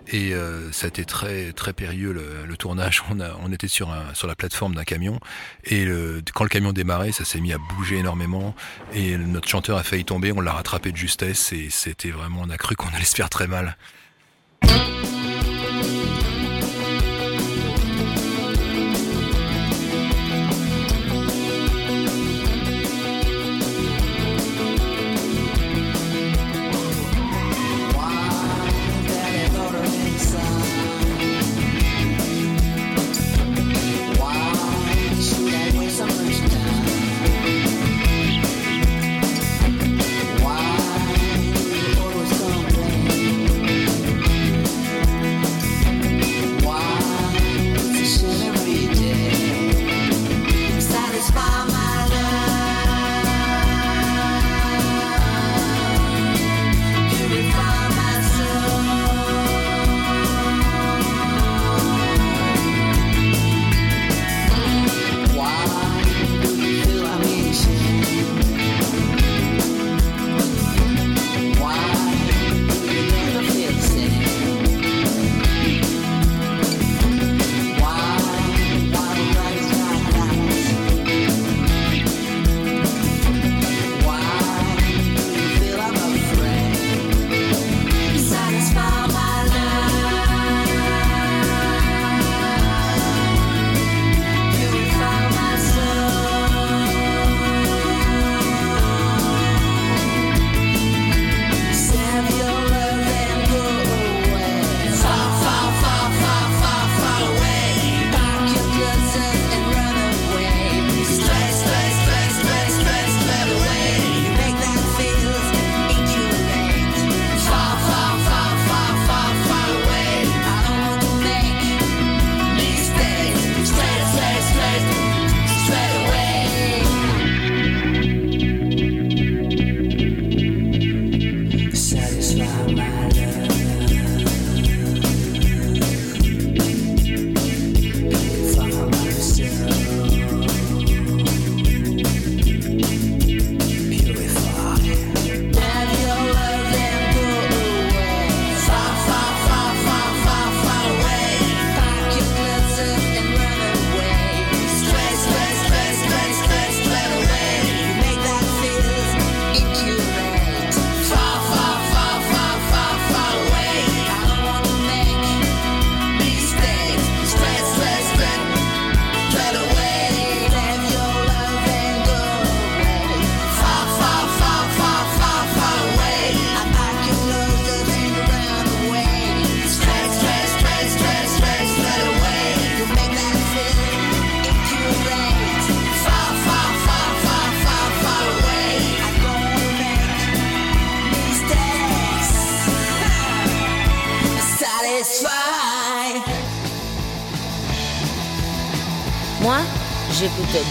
Et 0.09 0.35
euh, 0.35 0.71
ça 0.73 0.85
a 0.87 0.89
été 0.89 1.07
très 1.07 1.53
très 1.55 1.73
périlleux 1.73 2.13
le, 2.13 2.45
le 2.45 2.57
tournage. 2.59 3.03
On, 3.11 3.21
a, 3.21 3.37
on 3.43 3.51
était 3.53 3.69
sur, 3.69 3.91
un, 3.91 4.13
sur 4.13 4.27
la 4.27 4.35
plateforme 4.35 4.75
d'un 4.75 4.85
camion 4.85 5.19
et 5.65 5.85
le- 5.87 6.21
quand 6.35 6.45
le 6.45 6.51
camion 6.51 6.73
démarrait, 6.75 7.13
ça 7.13 7.25
s'est 7.25 7.41
mis 7.41 7.53
à 7.55 7.59
bouger 7.59 7.97
énormément. 7.99 8.55
Et 8.93 9.17
notre 9.17 9.49
chanteur 9.49 9.79
a 9.79 9.83
failli 9.83 10.05
tomber, 10.05 10.31
on 10.33 10.41
l'a 10.43 10.53
rattrapé 10.53 10.91
de 10.93 10.97
justesse 10.97 11.53
et 11.55 11.69
c'était 11.71 12.11
vraiment, 12.11 12.43
on 12.45 12.51
a 12.51 12.59
cru 12.59 12.77
qu'on 12.77 12.89
allait 12.89 13.05
se 13.05 13.15
faire 13.17 13.31
très 13.31 13.47
mal. 13.47 13.77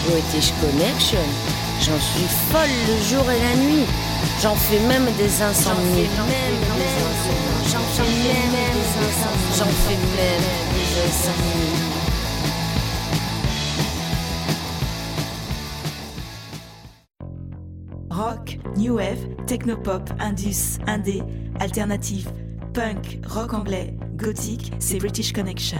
British 0.08 0.52
Connection. 0.60 1.24
J'en 1.80 1.98
suis 1.98 2.28
folle 2.50 2.68
le 2.88 2.96
jour 3.08 3.30
et 3.30 3.38
la 3.38 3.54
nuit. 3.56 3.86
J'en 4.42 4.54
fais 4.54 4.80
même 4.80 5.06
des 5.16 5.42
insomnies. 5.42 6.08
J'en 6.16 6.24
fais 6.26 6.42
même 6.42 6.60
des 6.76 6.94
insomnies. 7.06 7.58
J'en 9.56 9.64
fais 9.64 9.98
même 10.16 10.46
des 10.74 10.90
insomnies. 11.06 11.78
Rock, 18.10 18.58
new 18.76 18.96
wave, 18.96 19.26
technopop, 19.46 20.10
indus, 20.18 20.78
indé, 20.86 21.22
alternative, 21.60 22.30
punk, 22.74 23.20
rock 23.26 23.54
anglais, 23.54 23.94
gothique, 24.16 24.72
c'est 24.80 24.98
British 24.98 25.32
Connection. 25.32 25.78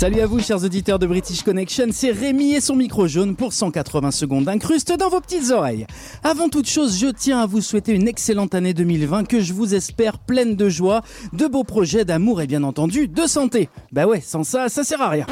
Salut 0.00 0.22
à 0.22 0.26
vous, 0.26 0.40
chers 0.40 0.64
auditeurs 0.64 0.98
de 0.98 1.06
British 1.06 1.42
Connection, 1.42 1.88
c'est 1.92 2.10
Rémi 2.10 2.54
et 2.54 2.62
son 2.62 2.74
micro 2.74 3.06
jaune 3.06 3.36
pour 3.36 3.52
180 3.52 4.12
secondes 4.12 4.44
d'incruste 4.44 4.96
dans 4.96 5.10
vos 5.10 5.20
petites 5.20 5.50
oreilles. 5.50 5.86
Avant 6.24 6.48
toute 6.48 6.70
chose, 6.70 6.98
je 6.98 7.08
tiens 7.08 7.40
à 7.40 7.46
vous 7.46 7.60
souhaiter 7.60 7.92
une 7.92 8.08
excellente 8.08 8.54
année 8.54 8.72
2020 8.72 9.24
que 9.24 9.40
je 9.40 9.52
vous 9.52 9.74
espère 9.74 10.18
pleine 10.18 10.56
de 10.56 10.70
joie, 10.70 11.02
de 11.34 11.46
beaux 11.46 11.64
projets, 11.64 12.06
d'amour 12.06 12.40
et 12.40 12.46
bien 12.46 12.62
entendu 12.62 13.08
de 13.08 13.26
santé. 13.26 13.68
Bah 13.92 14.06
ouais, 14.06 14.22
sans 14.22 14.42
ça, 14.42 14.70
ça 14.70 14.84
sert 14.84 15.02
à 15.02 15.10
rien. 15.10 15.26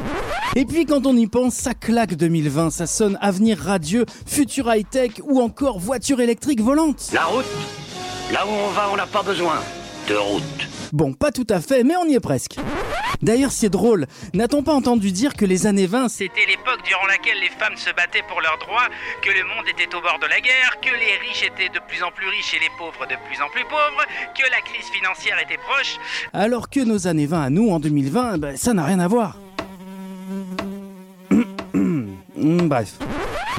Et 0.55 0.67
puis 0.67 0.85
quand 0.85 1.07
on 1.07 1.17
y 1.17 1.29
pense, 1.29 1.55
ça 1.55 1.73
claque 1.73 2.17
2020, 2.17 2.69
ça 2.69 2.87
sonne 2.87 3.17
avenir 3.23 3.57
radieux, 3.57 4.05
futur 4.27 4.71
high-tech 4.71 5.13
ou 5.27 5.41
encore 5.41 5.79
voiture 5.79 6.21
électrique 6.21 6.61
volante. 6.61 7.09
La 7.15 7.25
route, 7.25 7.47
là 8.31 8.45
où 8.47 8.51
on 8.51 8.71
va, 8.73 8.91
on 8.93 8.97
n'a 8.97 9.07
pas 9.07 9.23
besoin 9.23 9.61
de 10.11 10.15
route. 10.15 10.68
Bon, 10.93 11.13
pas 11.13 11.33
tout 11.33 11.47
à 11.51 11.61
fait, 11.61 11.85
mais 11.85 11.97
on 11.97 12.05
y 12.07 12.15
est 12.15 12.21
presque. 12.21 12.57
D'ailleurs, 13.21 13.51
c'est 13.51 13.69
drôle. 13.69 14.07
N'a-t-on 14.33 14.63
pas 14.63 14.73
entendu 14.73 15.13
dire 15.13 15.35
que 15.35 15.45
les 15.45 15.67
années 15.67 15.87
20, 15.87 16.09
c'est 16.09 16.25
C'était 16.25 16.47
l'époque 16.47 16.81
durant 16.87 17.07
laquelle 17.07 17.41
les 17.41 17.49
femmes 17.49 17.77
se 17.77 17.91
battaient 17.91 18.23
pour 18.29 18.41
leurs 18.41 18.59
droits, 18.59 18.89
que 19.23 19.31
le 19.31 19.45
monde 19.45 19.67
était 19.69 19.95
au 19.95 20.01
bord 20.01 20.19
de 20.21 20.27
la 20.27 20.41
guerre, 20.41 20.79
que 20.81 20.91
les 20.91 21.29
riches 21.29 21.43
étaient 21.43 21.69
de 21.69 21.81
plus 21.89 22.03
en 22.03 22.11
plus 22.11 22.29
riches 22.29 22.55
et 22.55 22.61
les 22.61 22.71
pauvres 22.79 23.07
de 23.07 23.17
plus 23.27 23.43
en 23.43 23.49
plus 23.49 23.65
pauvres, 23.65 24.05
que 24.37 24.51
la 24.51 24.61
crise 24.61 24.87
financière 24.93 25.39
était 25.41 25.59
proche? 25.59 25.97
Alors 26.33 26.71
que 26.71 26.81
nos 26.81 27.07
années 27.07 27.27
20 27.27 27.43
à 27.43 27.51
nous, 27.51 27.71
en 27.71 27.81
2020, 27.81 28.39
ben, 28.39 28.57
ça 28.57 28.73
n'a 28.73 28.85
rien 28.85 29.01
à 29.01 29.09
voir. 29.09 29.37
Hmm, 32.49 32.67
Bref. 32.67 32.95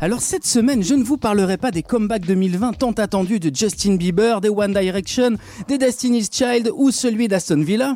Alors 0.01 0.21
cette 0.21 0.45
semaine, 0.47 0.81
je 0.81 0.95
ne 0.95 1.03
vous 1.03 1.17
parlerai 1.17 1.57
pas 1.57 1.69
des 1.69 1.83
comebacks 1.83 2.25
2020 2.25 2.73
tant 2.73 2.91
attendus 2.93 3.39
de 3.39 3.53
Justin 3.55 3.95
Bieber, 3.97 4.41
des 4.41 4.49
One 4.49 4.73
Direction, 4.73 5.35
des 5.67 5.77
Destiny's 5.77 6.29
Child 6.31 6.71
ou 6.73 6.89
celui 6.89 7.27
d'Aston 7.27 7.61
Villa. 7.61 7.95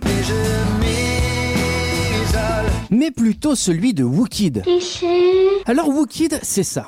Mais 2.91 3.09
plutôt 3.09 3.55
celui 3.55 3.95
de 3.95 4.03
Wookid. 4.03 4.61
Alors 5.65 5.89
Wookid, 5.89 6.39
c'est 6.43 6.61
ça. 6.63 6.87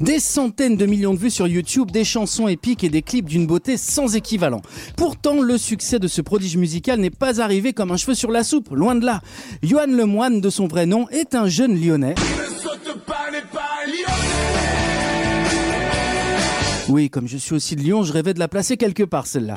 Des 0.00 0.20
centaines 0.20 0.76
de 0.76 0.84
millions 0.84 1.14
de 1.14 1.18
vues 1.18 1.30
sur 1.30 1.46
YouTube, 1.46 1.90
des 1.90 2.04
chansons 2.04 2.48
épiques 2.48 2.84
et 2.84 2.90
des 2.90 3.00
clips 3.00 3.24
d'une 3.24 3.46
beauté 3.46 3.78
sans 3.78 4.14
équivalent. 4.14 4.60
Pourtant, 4.96 5.40
le 5.40 5.56
succès 5.56 5.98
de 5.98 6.06
ce 6.06 6.20
prodige 6.20 6.58
musical 6.58 7.00
n'est 7.00 7.08
pas 7.10 7.40
arrivé 7.40 7.72
comme 7.72 7.90
un 7.90 7.96
cheveu 7.96 8.14
sur 8.14 8.30
la 8.30 8.44
soupe, 8.44 8.68
loin 8.72 8.94
de 8.94 9.06
là. 9.06 9.22
Johan 9.62 9.86
Lemoine, 9.86 10.42
de 10.42 10.50
son 10.50 10.66
vrai 10.66 10.84
nom, 10.84 11.08
est 11.08 11.34
un 11.34 11.48
jeune 11.48 11.80
lyonnais. 11.80 12.14
Oui, 16.88 17.08
comme 17.08 17.26
je 17.26 17.38
suis 17.38 17.54
aussi 17.54 17.74
de 17.74 17.80
Lyon, 17.80 18.04
je 18.04 18.12
rêvais 18.12 18.34
de 18.34 18.38
la 18.38 18.48
placer 18.48 18.76
quelque 18.76 19.02
part 19.02 19.26
celle-là. 19.26 19.54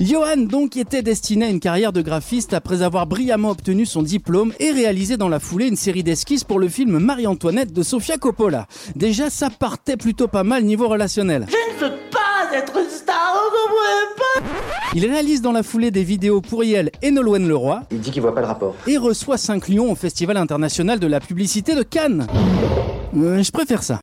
Johan 0.00 0.36
donc 0.36 0.76
était 0.76 1.02
destiné 1.02 1.46
à 1.46 1.48
une 1.48 1.58
carrière 1.58 1.92
de 1.92 2.02
graphiste 2.02 2.54
après 2.54 2.82
avoir 2.82 3.06
brillamment 3.06 3.50
obtenu 3.50 3.84
son 3.84 4.02
diplôme 4.02 4.52
et 4.60 4.70
réalisé 4.70 5.16
dans 5.16 5.28
la 5.28 5.40
foulée 5.40 5.66
une 5.66 5.74
série 5.76 6.04
d'esquisses 6.04 6.44
pour 6.44 6.60
le 6.60 6.68
film 6.68 6.98
Marie-Antoinette 6.98 7.72
de 7.72 7.82
Sofia 7.82 8.16
Coppola. 8.16 8.68
Déjà 8.94 9.28
ça 9.28 9.50
partait 9.50 9.96
plutôt 9.96 10.28
pas 10.28 10.44
mal 10.44 10.62
niveau 10.62 10.86
relationnel. 10.88 11.46
Je 11.48 11.84
ne 11.84 11.90
veux 11.90 11.96
pas 12.12 12.56
être 12.56 12.74
star, 12.90 13.34
vous 13.34 13.68
comprenez 13.68 14.14
pas 14.16 14.48
Il 14.94 15.04
réalise 15.10 15.42
dans 15.42 15.52
la 15.52 15.64
foulée 15.64 15.90
des 15.90 16.04
vidéos 16.04 16.40
pour 16.40 16.62
Yel 16.62 16.90
et 17.02 17.10
Nolwenn 17.10 17.48
Leroy 17.48 17.82
Il 17.90 17.98
dit 18.00 18.12
qu'il 18.12 18.22
voit 18.22 18.34
pas 18.34 18.40
le 18.42 18.46
rapport. 18.46 18.76
et 18.86 18.96
reçoit 18.98 19.36
5 19.36 19.68
lions 19.68 19.90
au 19.90 19.96
Festival 19.96 20.36
international 20.36 21.00
de 21.00 21.08
la 21.08 21.18
publicité 21.18 21.74
de 21.74 21.82
Cannes. 21.82 22.28
Euh, 23.16 23.42
je 23.42 23.50
préfère 23.50 23.82
ça. 23.82 24.00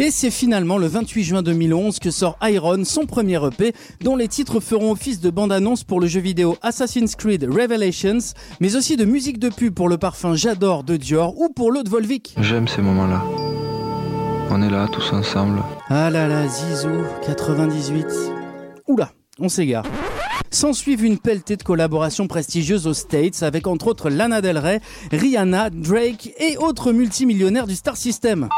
Et 0.00 0.12
c'est 0.12 0.30
finalement 0.30 0.78
le 0.78 0.86
28 0.86 1.24
juin 1.24 1.42
2011 1.42 1.98
que 1.98 2.12
sort 2.12 2.38
Iron, 2.42 2.84
son 2.84 3.04
premier 3.04 3.44
EP, 3.44 3.74
dont 4.00 4.14
les 4.14 4.28
titres 4.28 4.60
feront 4.60 4.92
office 4.92 5.20
de 5.20 5.28
bande-annonce 5.28 5.82
pour 5.82 6.00
le 6.00 6.06
jeu 6.06 6.20
vidéo 6.20 6.56
Assassin's 6.62 7.16
Creed 7.16 7.42
Revelations, 7.42 8.34
mais 8.60 8.76
aussi 8.76 8.96
de 8.96 9.04
musique 9.04 9.40
de 9.40 9.48
pub 9.48 9.74
pour 9.74 9.88
le 9.88 9.98
parfum 9.98 10.36
J'adore 10.36 10.84
de 10.84 10.96
Dior 10.96 11.36
ou 11.36 11.48
pour 11.48 11.72
l'eau 11.72 11.82
de 11.82 11.88
Volvic. 11.88 12.36
J'aime 12.40 12.68
ces 12.68 12.80
moments-là. 12.80 13.24
On 14.50 14.62
est 14.62 14.70
là 14.70 14.86
tous 14.92 15.12
ensemble. 15.12 15.64
Ah 15.88 16.10
là 16.10 16.28
là, 16.28 16.46
Zizou, 16.46 17.02
98. 17.26 18.06
Oula, 18.86 19.10
on 19.40 19.48
s'égare. 19.48 19.84
S'en 20.52 20.74
suivent 20.74 21.04
une 21.04 21.18
pelletée 21.18 21.56
de 21.56 21.64
collaborations 21.64 22.28
prestigieuses 22.28 22.86
aux 22.86 22.94
States 22.94 23.42
avec 23.42 23.66
entre 23.66 23.88
autres 23.88 24.10
Lana 24.10 24.40
Del 24.42 24.58
Rey, 24.58 24.80
Rihanna, 25.10 25.70
Drake 25.70 26.30
et 26.38 26.56
autres 26.56 26.92
multimillionnaires 26.92 27.66
du 27.66 27.74
Star 27.74 27.96
System. 27.96 28.48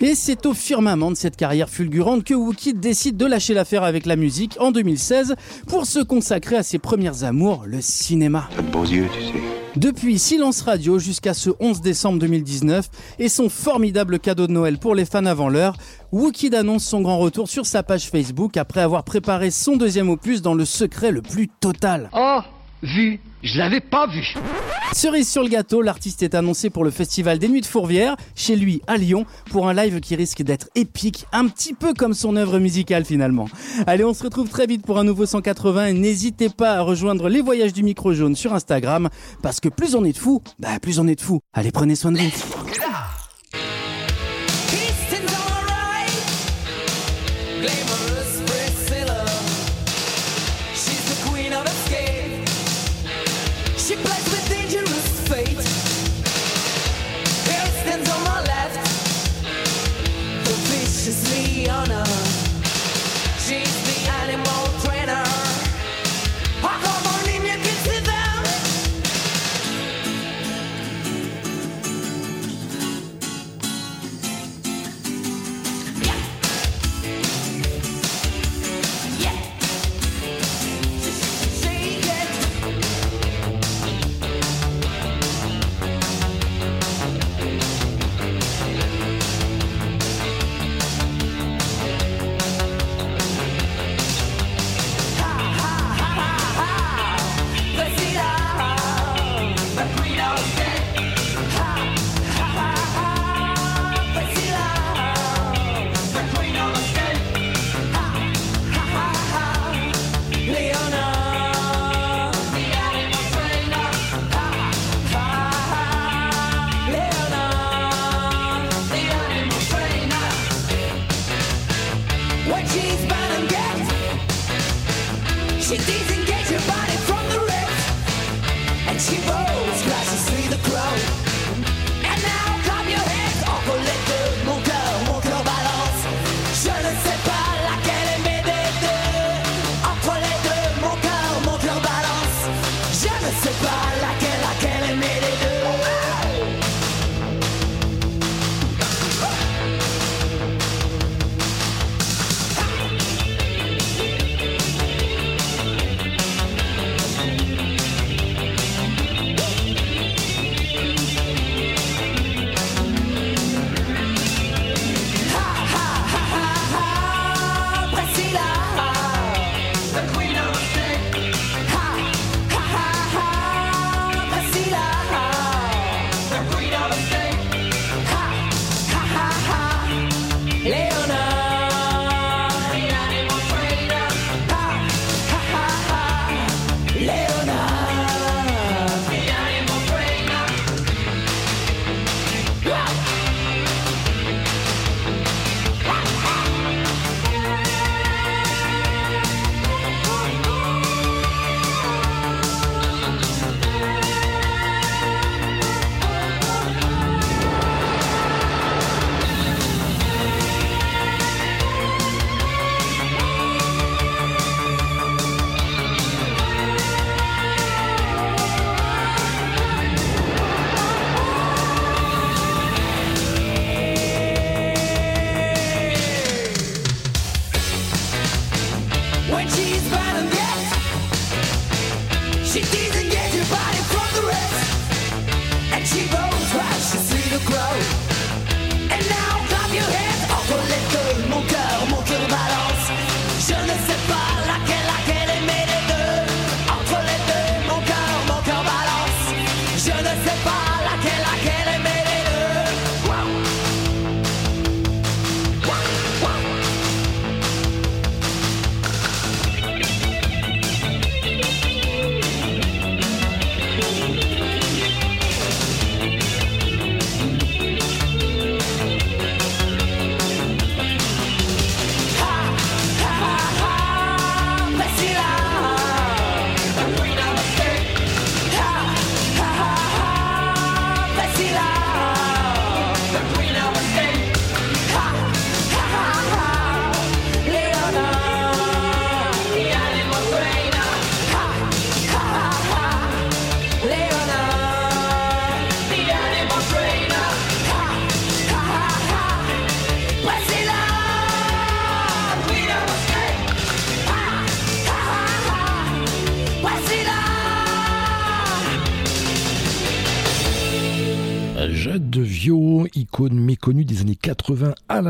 Et 0.00 0.14
c'est 0.14 0.46
au 0.46 0.54
firmament 0.54 1.10
de 1.10 1.16
cette 1.16 1.36
carrière 1.36 1.68
fulgurante 1.68 2.22
que 2.22 2.32
Wookie 2.32 2.72
décide 2.72 3.16
de 3.16 3.26
lâcher 3.26 3.52
l'affaire 3.52 3.82
avec 3.82 4.06
la 4.06 4.14
musique 4.14 4.56
en 4.60 4.70
2016 4.70 5.34
pour 5.66 5.86
se 5.86 5.98
consacrer 5.98 6.54
à 6.54 6.62
ses 6.62 6.78
premières 6.78 7.24
amours, 7.24 7.64
le 7.66 7.80
cinéma. 7.80 8.48
T'as 8.54 8.62
de 8.62 8.70
beaux 8.70 8.84
yeux, 8.84 9.08
tu 9.12 9.20
sais. 9.20 9.42
Depuis 9.74 10.20
Silence 10.20 10.62
Radio 10.62 11.00
jusqu'à 11.00 11.34
ce 11.34 11.50
11 11.58 11.80
décembre 11.80 12.20
2019 12.20 12.88
et 13.18 13.28
son 13.28 13.48
formidable 13.48 14.20
cadeau 14.20 14.46
de 14.46 14.52
Noël 14.52 14.78
pour 14.78 14.94
les 14.94 15.04
fans 15.04 15.26
avant 15.26 15.48
l'heure, 15.48 15.76
Wookid 16.12 16.54
annonce 16.54 16.84
son 16.84 17.00
grand 17.00 17.18
retour 17.18 17.48
sur 17.48 17.66
sa 17.66 17.82
page 17.82 18.08
Facebook 18.08 18.56
après 18.56 18.80
avoir 18.80 19.02
préparé 19.02 19.50
son 19.50 19.76
deuxième 19.76 20.10
opus 20.10 20.42
dans 20.42 20.54
le 20.54 20.64
secret 20.64 21.10
le 21.10 21.22
plus 21.22 21.48
total. 21.48 22.08
Oh, 22.14 22.38
vu, 22.82 23.20
je 23.42 23.58
l'avais 23.58 23.80
pas 23.80 24.06
vu. 24.06 24.34
Cerise 24.92 25.30
sur 25.30 25.42
le 25.42 25.48
gâteau, 25.48 25.82
l'artiste 25.82 26.22
est 26.22 26.34
annoncé 26.34 26.70
pour 26.70 26.84
le 26.84 26.90
festival 26.90 27.38
des 27.38 27.48
Nuits 27.48 27.60
de 27.60 27.66
Fourvière, 27.66 28.16
chez 28.34 28.56
lui 28.56 28.82
à 28.86 28.96
Lyon, 28.96 29.26
pour 29.50 29.68
un 29.68 29.74
live 29.74 30.00
qui 30.00 30.16
risque 30.16 30.42
d'être 30.42 30.68
épique, 30.74 31.26
un 31.32 31.46
petit 31.48 31.74
peu 31.74 31.94
comme 31.94 32.14
son 32.14 32.36
œuvre 32.36 32.58
musicale 32.58 33.04
finalement. 33.04 33.46
Allez, 33.86 34.04
on 34.04 34.14
se 34.14 34.24
retrouve 34.24 34.48
très 34.48 34.66
vite 34.66 34.84
pour 34.84 34.98
un 34.98 35.04
nouveau 35.04 35.26
180 35.26 35.86
et 35.86 35.92
n'hésitez 35.92 36.48
pas 36.48 36.72
à 36.72 36.80
rejoindre 36.80 37.28
les 37.28 37.40
voyages 37.40 37.72
du 37.72 37.82
micro 37.82 38.12
jaune 38.12 38.36
sur 38.36 38.54
Instagram, 38.54 39.08
parce 39.42 39.60
que 39.60 39.68
plus 39.68 39.94
on 39.94 40.04
est 40.04 40.12
de 40.12 40.18
fous, 40.18 40.42
bah 40.58 40.78
plus 40.80 40.98
on 40.98 41.06
est 41.06 41.16
de 41.16 41.20
fous. 41.20 41.40
Allez, 41.52 41.70
prenez 41.70 41.94
soin 41.94 42.12
de 42.12 42.18
vous. 42.18 42.30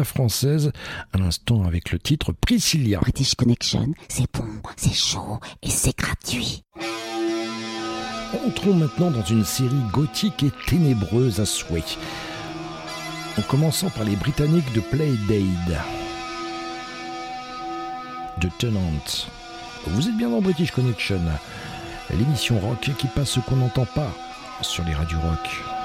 française, 0.05 0.72
à 1.12 1.18
l'instant 1.18 1.64
avec 1.64 1.90
le 1.90 1.99
titre 1.99 2.32
Priscilla. 2.32 3.01
British 3.01 3.34
Connection, 3.34 3.92
c'est 4.09 4.26
bon, 4.32 4.49
c'est 4.76 4.94
chaud 4.94 5.38
et 5.62 5.70
c'est 5.70 5.96
gratuit. 5.96 6.62
Entrons 8.46 8.74
maintenant 8.74 9.11
dans 9.11 9.24
une 9.24 9.44
série 9.44 9.82
gothique 9.92 10.42
et 10.42 10.51
ténébreuse 10.66 11.40
à 11.40 11.46
souhait. 11.46 11.82
En 13.38 13.42
commençant 13.42 13.88
par 13.90 14.05
les 14.05 14.16
Britanniques 14.16 14.72
de 14.74 14.80
Playdade. 14.80 15.80
De 18.40 18.49
Tenant. 18.59 18.80
Vous 19.86 20.09
êtes 20.09 20.16
bien 20.16 20.28
dans 20.28 20.42
British 20.42 20.70
Connection, 20.72 21.20
l'émission 22.11 22.59
rock 22.59 22.90
qui 22.99 23.07
passe 23.07 23.30
ce 23.30 23.40
qu'on 23.40 23.57
n'entend 23.57 23.86
pas 23.86 24.12
sur 24.61 24.84
les 24.84 24.94
radios 24.94 25.20
rock. 25.20 25.78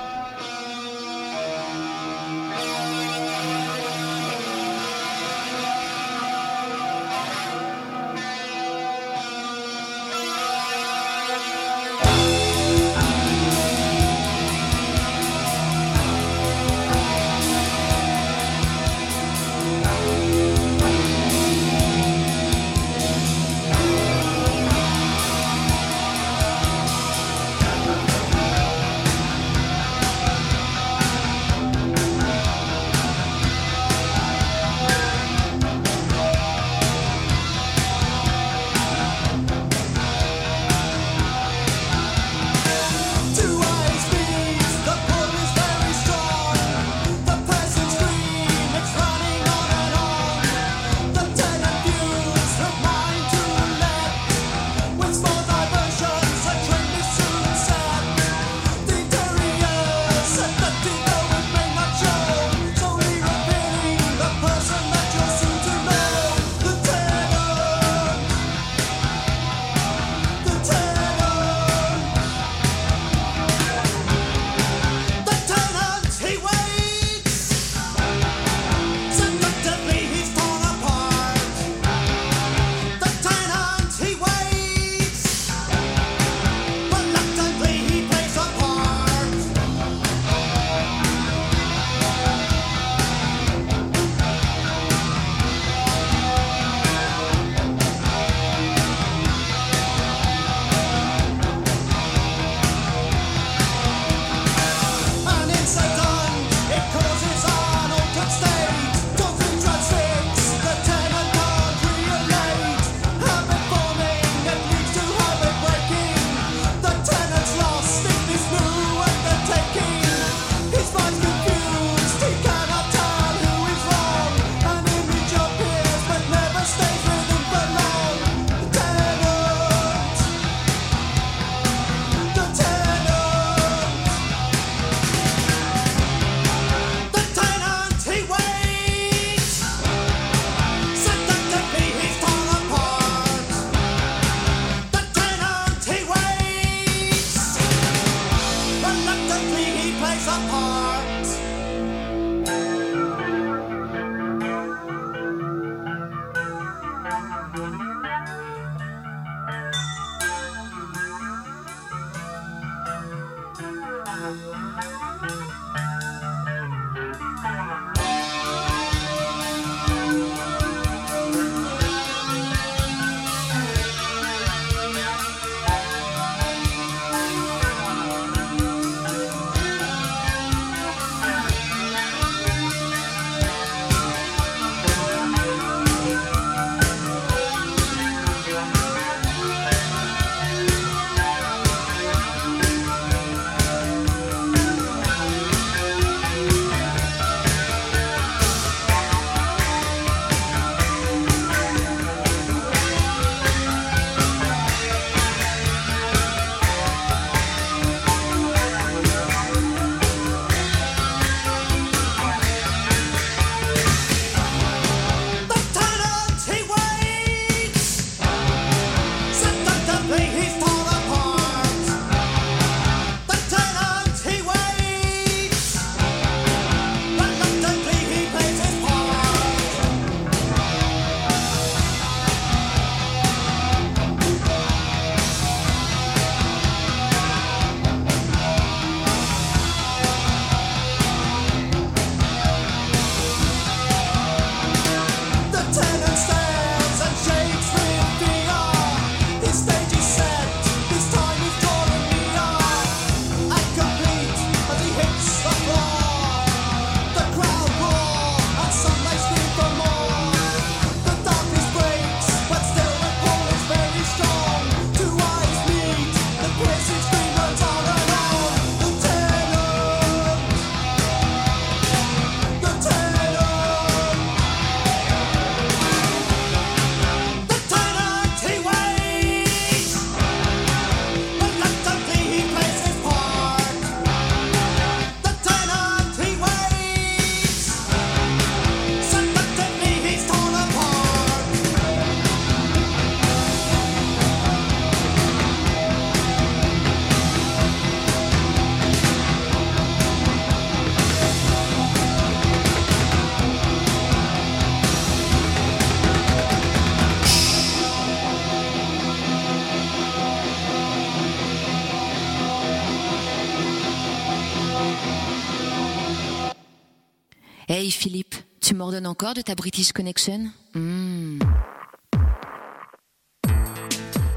m'ordonnes 318.84 319.08
encore 319.08 319.34
de 319.34 319.40
ta 319.40 319.56
British 319.56 319.94
Connection? 319.94 320.52
Hmm. 320.74 321.40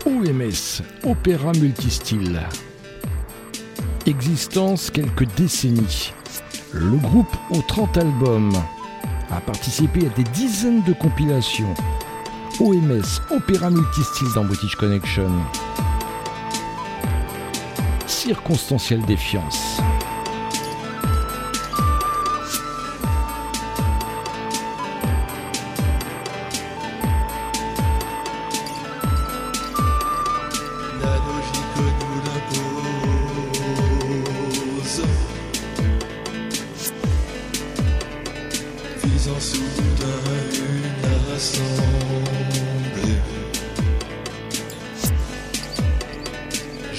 OMS, 0.06 0.82
opéra 1.02 1.50
multistyle. 1.54 2.40
Existence 4.06 4.92
quelques 4.92 5.26
décennies. 5.34 6.12
Le 6.72 6.96
groupe 6.96 7.36
aux 7.50 7.62
30 7.62 7.96
albums 7.96 8.54
a 9.32 9.40
participé 9.40 10.06
à 10.06 10.10
des 10.10 10.22
dizaines 10.30 10.84
de 10.84 10.92
compilations. 10.92 11.74
OMS, 12.60 13.02
opéra 13.32 13.68
multistyle 13.68 14.28
dans 14.36 14.44
British 14.44 14.76
Connection. 14.76 15.28
Circonstancielle 18.06 19.04
défiance. 19.06 19.80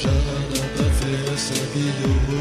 jardin 0.02 0.68
parfait 0.78 1.34
à 1.34 1.38
sa 1.38 1.56
vie 1.74 1.91
de. 1.99 2.38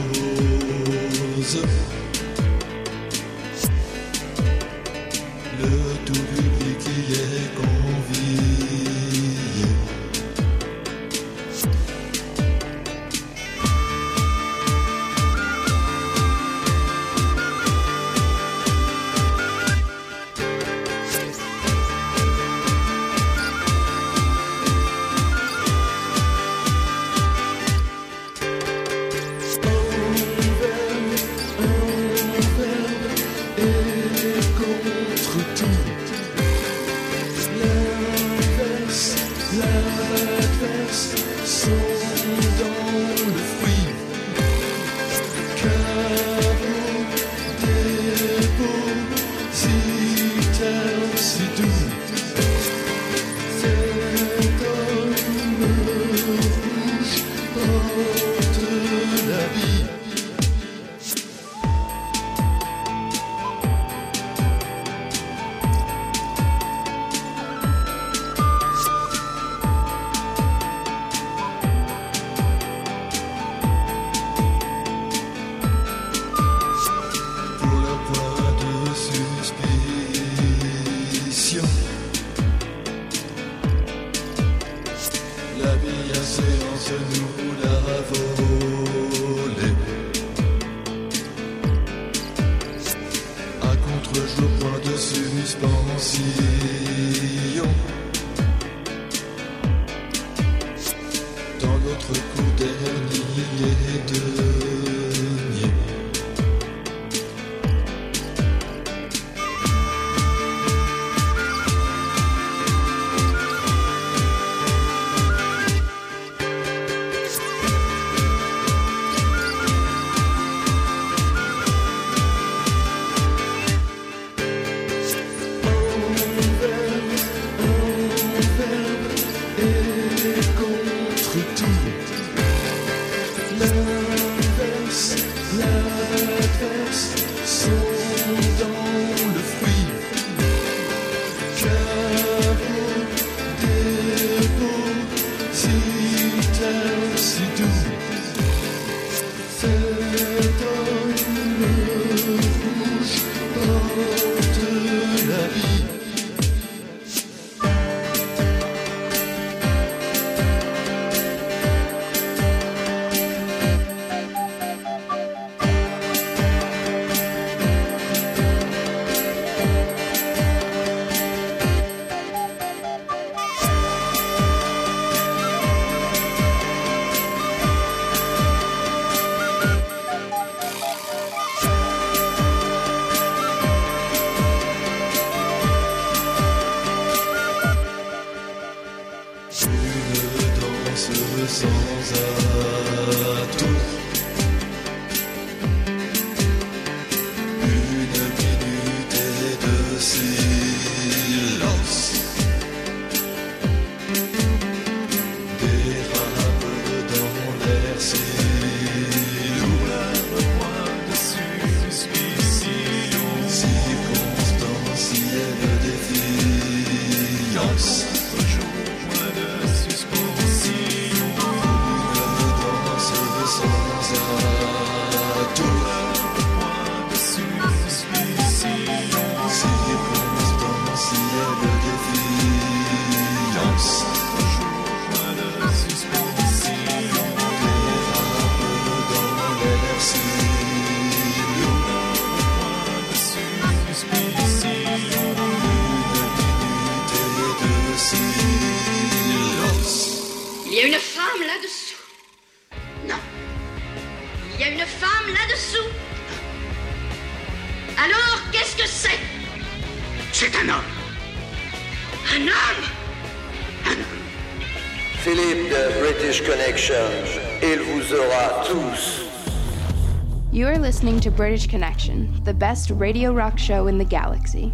British 271.37 271.67
Connection, 271.67 272.43
the 272.45 272.55
best 272.55 272.89
radio 272.91 273.31
rock 273.31 273.59
show 273.59 273.89
in 273.89 273.99
the 273.99 274.05
galaxy. 274.05 274.73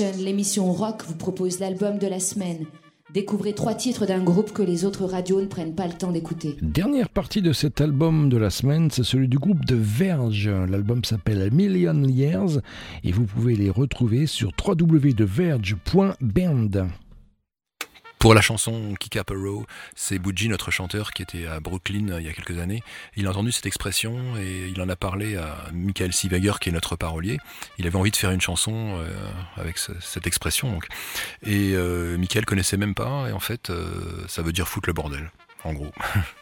L'émission 0.00 0.72
rock 0.72 1.02
vous 1.06 1.16
propose 1.16 1.58
l'album 1.58 1.98
de 1.98 2.06
la 2.06 2.20
semaine. 2.20 2.64
Découvrez 3.12 3.52
trois 3.52 3.74
titres 3.74 4.06
d'un 4.06 4.22
groupe 4.22 4.52
que 4.52 4.62
les 4.62 4.86
autres 4.86 5.04
radios 5.04 5.42
ne 5.42 5.46
prennent 5.46 5.74
pas 5.74 5.86
le 5.86 5.92
temps 5.92 6.12
d'écouter. 6.12 6.56
Dernière 6.62 7.10
partie 7.10 7.42
de 7.42 7.52
cet 7.52 7.82
album 7.82 8.30
de 8.30 8.38
la 8.38 8.48
semaine, 8.48 8.90
c'est 8.90 9.04
celui 9.04 9.28
du 9.28 9.38
groupe 9.38 9.66
de 9.66 9.76
Verge. 9.76 10.48
L'album 10.48 11.04
s'appelle 11.04 11.52
Million 11.52 12.04
Years 12.04 12.60
et 13.04 13.12
vous 13.12 13.24
pouvez 13.24 13.54
les 13.54 13.68
retrouver 13.68 14.26
sur 14.26 14.52
www.verge.band. 14.66 16.88
Pour 18.22 18.34
la 18.34 18.40
chanson 18.40 18.94
Kick 19.00 19.16
Up 19.16 19.32
a 19.32 19.34
Row, 19.34 19.66
c'est 19.96 20.20
Budgie, 20.20 20.48
notre 20.48 20.70
chanteur, 20.70 21.10
qui 21.10 21.22
était 21.22 21.48
à 21.48 21.58
Brooklyn 21.58 22.08
euh, 22.10 22.20
il 22.20 22.26
y 22.26 22.30
a 22.30 22.32
quelques 22.32 22.56
années. 22.60 22.80
Il 23.16 23.26
a 23.26 23.30
entendu 23.30 23.50
cette 23.50 23.66
expression 23.66 24.36
et 24.36 24.68
il 24.72 24.80
en 24.80 24.88
a 24.88 24.94
parlé 24.94 25.36
à 25.36 25.56
Michael 25.72 26.12
Sievager, 26.12 26.52
qui 26.60 26.68
est 26.68 26.72
notre 26.72 26.94
parolier. 26.94 27.38
Il 27.80 27.86
avait 27.88 27.96
envie 27.96 28.12
de 28.12 28.16
faire 28.16 28.30
une 28.30 28.40
chanson 28.40 29.00
euh, 29.00 29.28
avec 29.56 29.76
ce- 29.76 29.98
cette 30.00 30.28
expression. 30.28 30.70
Donc. 30.70 30.86
Et 31.44 31.72
euh, 31.74 32.16
Michael 32.16 32.44
connaissait 32.44 32.76
même 32.76 32.94
pas, 32.94 33.28
et 33.28 33.32
en 33.32 33.40
fait, 33.40 33.72
ça 34.28 34.42
veut 34.42 34.52
dire 34.52 34.68
foutre 34.68 34.88
le 34.88 34.92
bordel, 34.92 35.32
en 35.64 35.72
gros. 35.72 35.90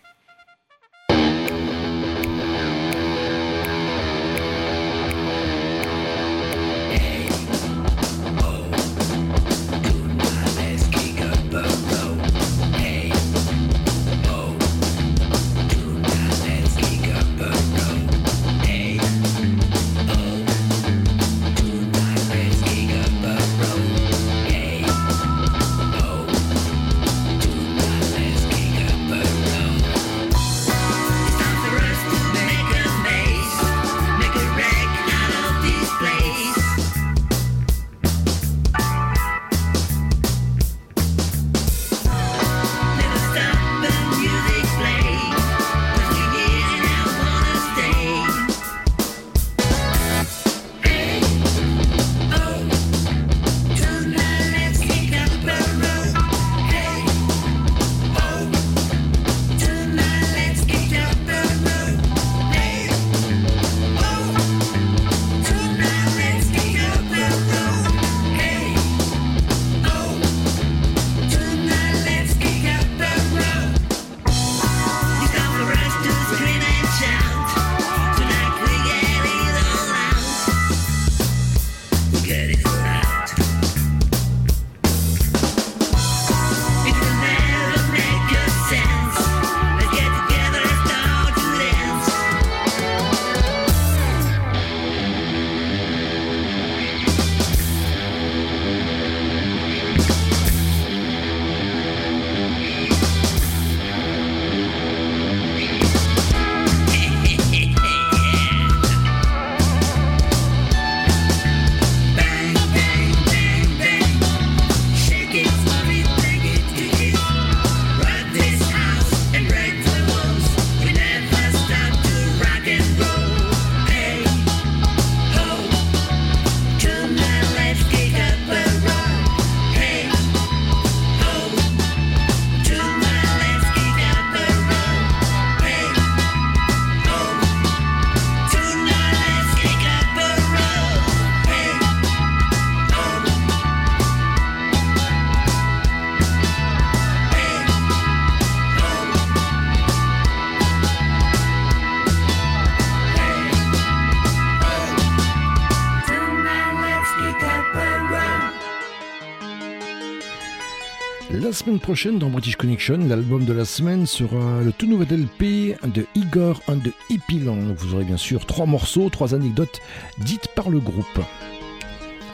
semaine 161.61 161.79
prochaine, 161.79 162.19
dans 162.19 162.31
British 162.31 162.57
Connection, 162.57 162.97
l'album 163.07 163.45
de 163.45 163.53
la 163.53 163.67
semaine 163.67 164.07
sera 164.07 164.63
le 164.63 164.73
tout 164.73 164.87
nouvel 164.87 165.09
LP 165.11 165.77
de 165.93 166.07
Igor 166.15 166.63
and 166.69 166.79
the 166.79 166.93
Hippiland. 167.11 167.75
Vous 167.77 167.95
aurez 167.95 168.05
bien 168.05 168.17
sûr 168.17 168.47
trois 168.47 168.65
morceaux, 168.65 169.11
trois 169.11 169.35
anecdotes 169.35 169.83
dites 170.17 170.49
par 170.57 170.71
le 170.71 170.81
groupe. 170.81 171.21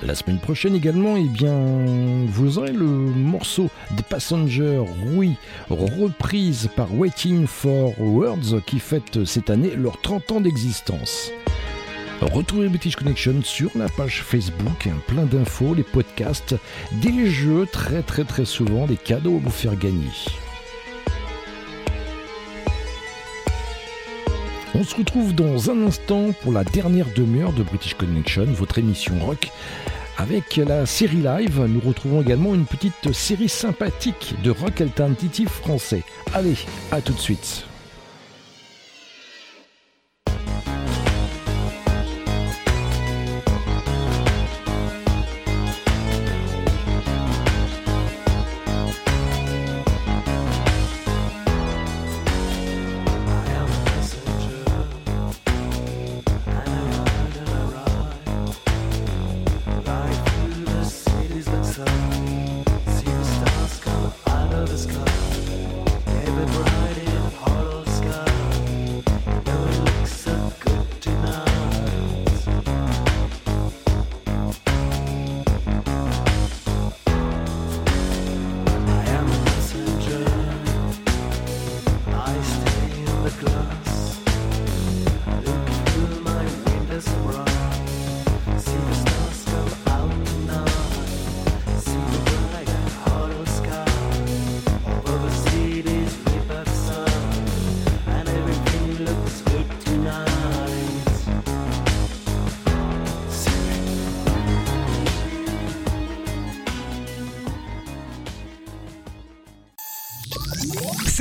La 0.05 0.15
semaine 0.15 0.39
prochaine 0.39 0.77
également, 0.77 1.17
eh 1.17 1.27
bien, 1.27 1.59
vous 2.29 2.59
aurez 2.59 2.71
le 2.71 2.87
morceau 2.87 3.69
des 3.97 4.05
Passengers, 4.05 4.85
oui, 5.15 5.35
reprise 5.71 6.69
par 6.77 6.95
Waiting 6.95 7.49
for 7.49 8.01
Words 8.01 8.63
qui 8.65 8.79
fête 8.79 9.25
cette 9.25 9.51
année 9.51 9.75
leurs 9.75 10.01
30 10.03 10.31
ans 10.31 10.41
d'existence. 10.41 11.33
Retrouvez 12.23 12.69
British 12.69 12.97
Connection 12.97 13.43
sur 13.43 13.71
la 13.75 13.89
page 13.89 14.23
Facebook, 14.23 14.89
plein 15.07 15.25
d'infos, 15.25 15.75
les 15.75 15.83
podcasts, 15.83 16.55
des 16.93 17.27
jeux, 17.27 17.67
très 17.71 18.03
très 18.03 18.25
très 18.25 18.47
souvent 18.47 18.87
des 18.87 18.97
cadeaux 18.97 19.37
à 19.37 19.41
vous 19.41 19.51
faire 19.51 19.77
gagner. 19.77 20.11
On 24.75 24.83
se 24.83 24.97
retrouve 24.97 25.35
dans 25.35 25.71
un 25.71 25.87
instant 25.87 26.33
pour 26.43 26.53
la 26.53 26.65
dernière 26.65 27.07
demi-heure 27.15 27.53
de 27.53 27.63
British 27.63 27.95
Connection, 27.95 28.45
votre 28.47 28.79
émission 28.79 29.15
rock. 29.21 29.51
Avec 30.19 30.57
la 30.57 30.87
série 30.87 31.23
live, 31.23 31.61
nous 31.69 31.81
retrouvons 31.81 32.23
également 32.23 32.55
une 32.55 32.65
petite 32.65 33.13
série 33.13 33.51
sympathique 33.51 34.35
de 34.43 34.51
rock 34.51 34.81
alternatif 34.81 35.49
français. 35.51 36.03
Allez, 36.33 36.57
à 36.91 37.03
tout 37.03 37.13
de 37.13 37.19
suite. 37.19 37.66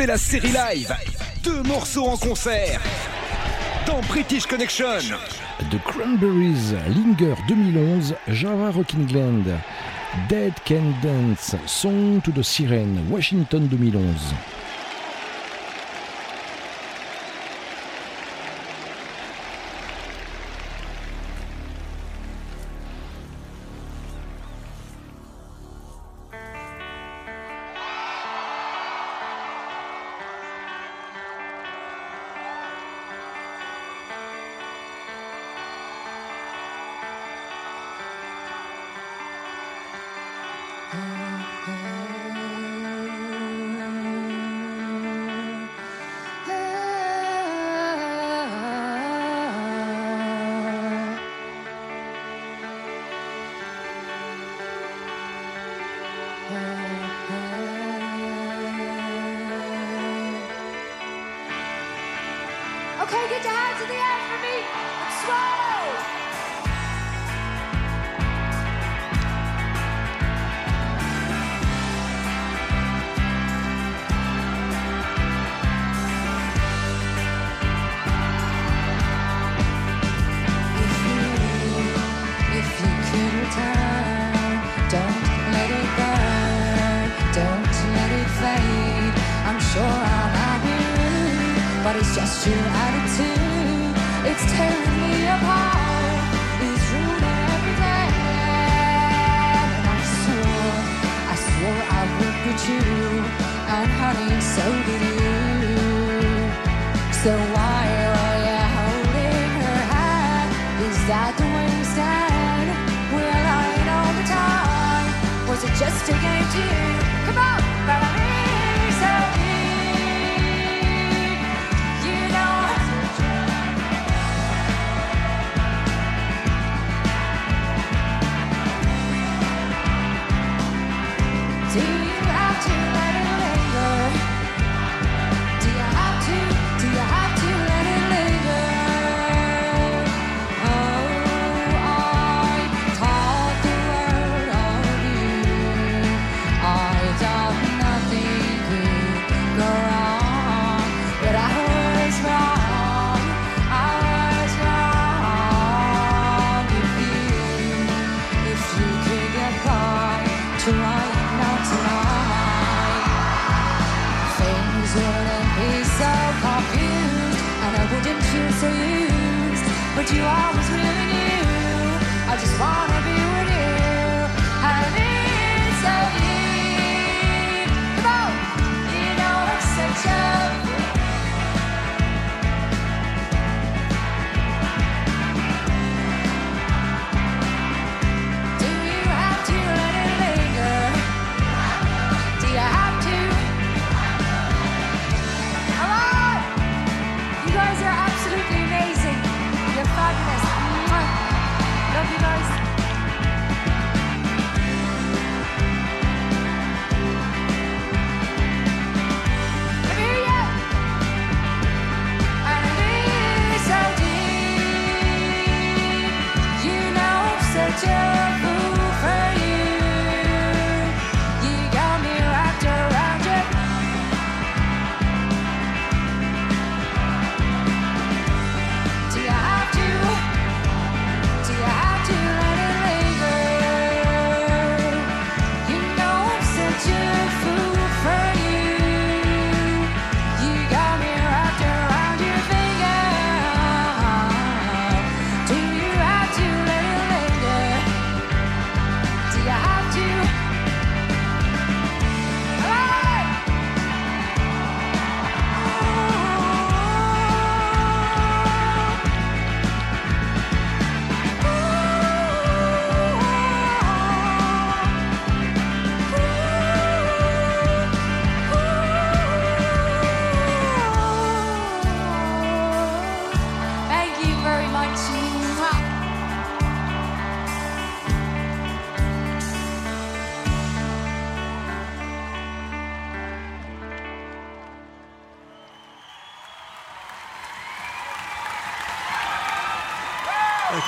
La 0.05 0.17
série 0.17 0.51
live. 0.51 0.93
Deux 1.43 1.63
morceaux 1.63 2.05
en 2.05 2.17
concert. 2.17 2.79
Dans 3.87 4.01
British 4.01 4.45
Connection. 4.45 4.99
The 5.71 5.81
Cranberries, 5.83 6.73
Linger 6.89 7.33
2011, 7.47 8.13
Java 8.27 8.69
Rocking 8.69 9.11
Land. 9.11 9.45
Dead 10.29 10.53
Can 10.63 10.93
Dance, 11.01 11.55
Song 11.65 12.21
to 12.21 12.31
the 12.31 12.43
Siren, 12.43 13.07
Washington 13.09 13.67
2011. 13.67 14.54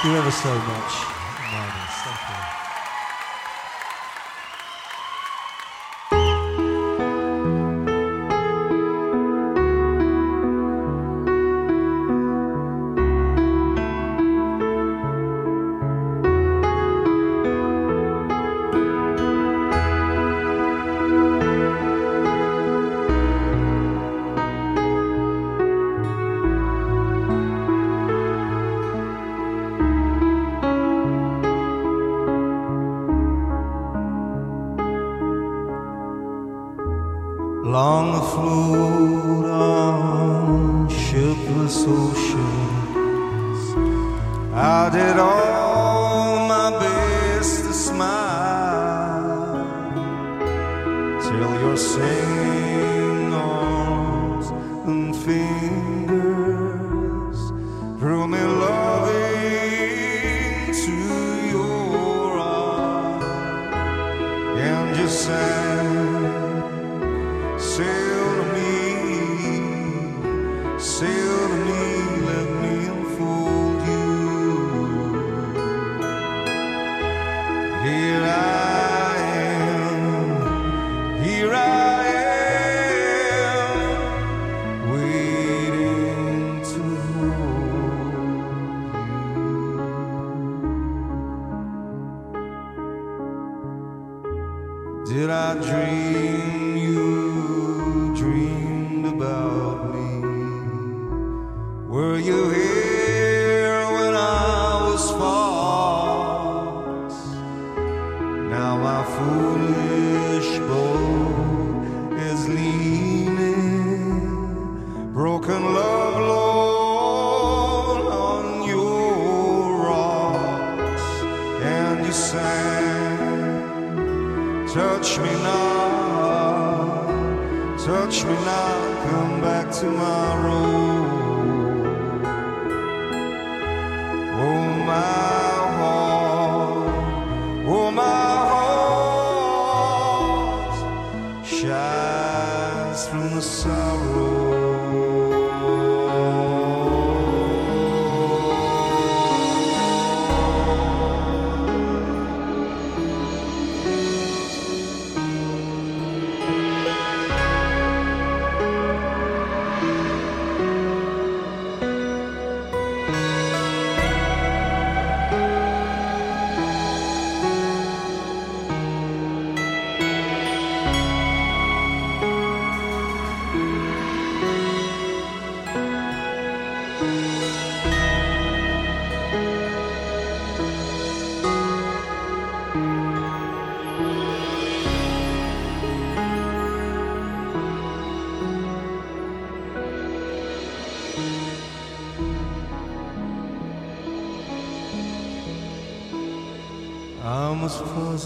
you 0.07 0.17
ever 0.17 0.31
so 0.31 0.53
much. 0.59 1.16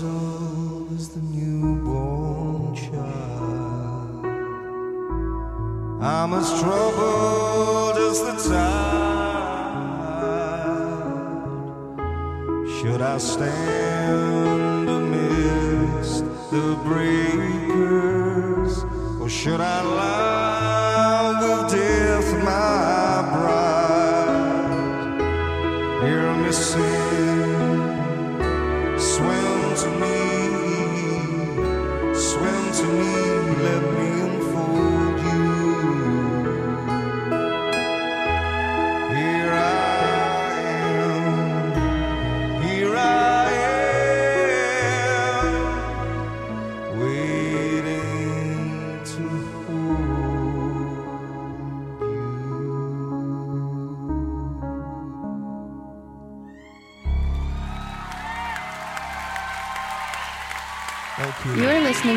ojos. 0.04 0.31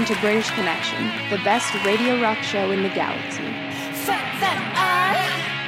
to 0.07 0.15
British 0.21 0.51
Connection, 0.51 0.99
the 1.31 1.39
best 1.45 1.73
radio 1.83 2.21
rock 2.21 2.37
show 2.43 2.71
in 2.73 2.83
the 2.83 2.91
galaxy. 2.91 3.43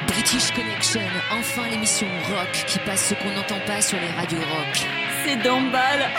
British 0.07 0.51
Connection, 0.51 1.01
enfin 1.31 1.63
l'émission 1.71 2.07
rock 2.29 2.53
qui 2.67 2.79
passe 2.81 3.07
ce 3.07 3.15
qu'on 3.15 3.31
n'entend 3.31 3.61
pas 3.67 3.81
sur 3.81 3.99
les 3.99 4.09
radios 4.09 4.39
rock. 4.39 4.87
C'est 5.25 5.37
d'emballe. 5.37 6.11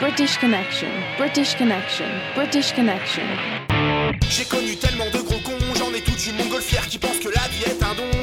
British 0.00 0.38
Connection, 0.38 0.88
British 1.18 1.56
Connection, 1.56 2.06
British 2.36 2.72
Connection. 2.72 3.26
J'ai 4.30 4.44
connu 4.44 4.76
tellement 4.76 5.10
de 5.12 5.18
gros 5.18 5.40
cons, 5.40 5.74
j'en 5.76 5.92
ai 5.92 6.02
toute 6.02 6.24
une 6.26 6.36
montgolfière 6.36 6.86
qui 6.86 6.98
pense 6.98 7.18
que 7.18 7.30
la 7.30 7.48
vie 7.48 7.64
est 7.66 7.82
un 7.82 7.94
don. 7.94 8.21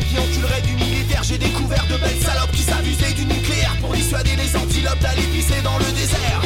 qui 0.00 0.18
enculerait 0.18 0.62
du 0.62 0.74
militaire. 0.74 1.22
J'ai 1.22 1.38
découvert 1.38 1.84
de 1.86 1.96
belles 1.96 2.22
salopes 2.22 2.52
qui 2.52 2.62
s'amusaient 2.62 3.12
du 3.12 3.24
nucléaire 3.26 3.76
pour 3.80 3.92
dissuader 3.92 4.36
les 4.36 4.56
antilopes 4.56 4.98
d'aller 5.00 5.22
pisser 5.34 5.60
dans 5.62 5.78
le 5.78 5.84
désert. 5.92 6.42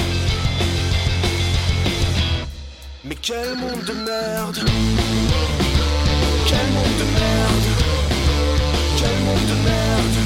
Mais 3.04 3.16
quel 3.22 3.56
monde 3.56 3.84
de 3.84 3.92
merde. 3.92 4.58
Quel 6.46 6.66
monde 6.72 6.96
de 6.98 7.06
merde. 7.18 7.66
Quel 8.98 9.18
monde 9.24 9.46
de 9.46 9.54
merde. 9.68 10.16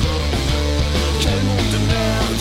Quel 1.21 1.43
monde 1.43 1.71
de 1.73 1.79
merde. 1.93 2.41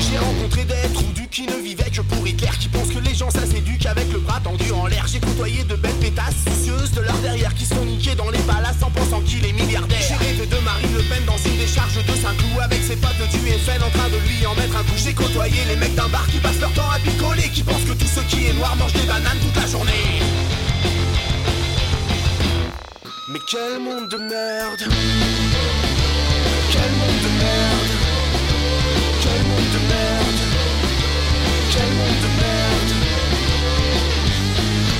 J'ai 0.00 0.18
rencontré 0.18 0.64
des 0.64 0.92
trous 0.94 1.12
du 1.12 1.26
qui 1.28 1.46
ne 1.46 1.56
vivaient 1.56 1.90
que 1.90 2.02
pour 2.02 2.26
Hitler 2.26 2.50
Qui 2.60 2.68
pensent 2.68 2.88
que 2.92 2.98
les 2.98 3.14
gens 3.14 3.30
ça 3.30 3.44
s'éduque 3.46 3.86
avec 3.86 4.12
le 4.12 4.20
bras 4.20 4.40
tendu 4.40 4.70
en 4.70 4.86
l'air. 4.86 5.06
J'ai 5.08 5.20
côtoyé 5.20 5.64
de 5.64 5.74
j'ai 15.10 15.16
côtoyé 15.16 15.64
les 15.66 15.76
mecs 15.76 15.94
d'un 15.96 16.08
bar 16.08 16.24
qui 16.28 16.38
passent 16.38 16.60
leur 16.60 16.72
temps 16.72 16.88
à 16.88 16.98
picoler, 17.00 17.48
qui 17.52 17.62
pensent 17.62 17.82
que 17.82 17.94
tout 17.94 18.06
ce 18.06 18.20
qui 18.30 18.46
est 18.46 18.52
noir 18.52 18.76
mange 18.76 18.92
des 18.92 19.06
bananes 19.06 19.38
toute 19.42 19.56
la 19.56 19.66
journée. 19.66 20.20
Mais 23.28 23.40
quel 23.50 23.80
monde 23.80 24.08
de 24.08 24.18
merde. 24.18 24.84
Quel 26.72 26.90
monde 27.00 27.20
de 27.26 27.30
merde. 27.42 27.92
Quel 29.22 29.42
monde 29.50 29.70
de 29.74 29.80
merde. 29.90 30.40
Quel 31.72 31.90
monde 31.98 32.20
de 32.24 32.30
merde. 32.42 32.92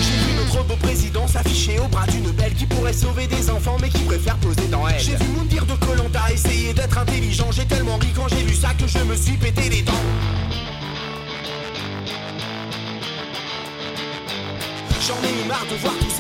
J'ai 0.03 0.19
vu 0.25 0.31
notre 0.39 0.65
beau 0.65 0.77
président 0.77 1.29
s'afficher 1.29 1.79
au 1.79 1.87
bras 1.87 2.07
d'une 2.07 2.31
belle 2.33 2.55
qui 2.55 2.67
pourrait 2.67 2.93
sauver 2.93 3.29
des 3.29 3.40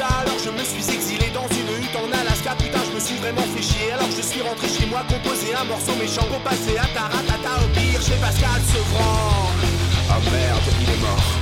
alors 0.06 0.38
je 0.38 0.50
me 0.50 0.64
suis 0.64 0.94
exilé 0.94 1.30
dans 1.34 1.46
une 1.48 1.82
hutte 1.82 1.96
en 1.96 2.08
Alaska. 2.20 2.54
Putain, 2.58 2.80
je 2.88 2.94
me 2.94 3.00
suis 3.00 3.16
vraiment 3.16 3.46
fait 3.54 3.62
chier. 3.62 3.92
Alors 3.92 4.10
je 4.10 4.22
suis 4.22 4.40
rentré 4.40 4.68
chez 4.68 4.86
moi, 4.86 5.02
composé 5.08 5.54
un 5.54 5.64
morceau 5.64 5.94
méchant 5.98 6.26
passer 6.44 6.76
à 6.78 6.86
Taratata 6.94 7.64
au 7.64 7.68
pire 7.74 8.00
chez 8.00 8.16
Pascal 8.20 8.60
Sevran. 8.66 9.50
Ah 10.10 10.18
merde, 10.32 10.68
il 10.80 10.90
est 10.90 11.00
mort. 11.00 11.39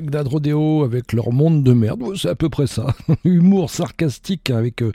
Bagdad 0.00 0.28
Rodeo 0.28 0.82
avec 0.82 1.12
leur 1.12 1.30
monde 1.30 1.62
de 1.62 1.74
merde, 1.74 2.02
c'est 2.16 2.30
à 2.30 2.34
peu 2.34 2.48
près 2.48 2.66
ça. 2.66 2.94
Humour 3.24 3.68
sarcastique 3.68 4.48
avec 4.48 4.82
euh, 4.82 4.92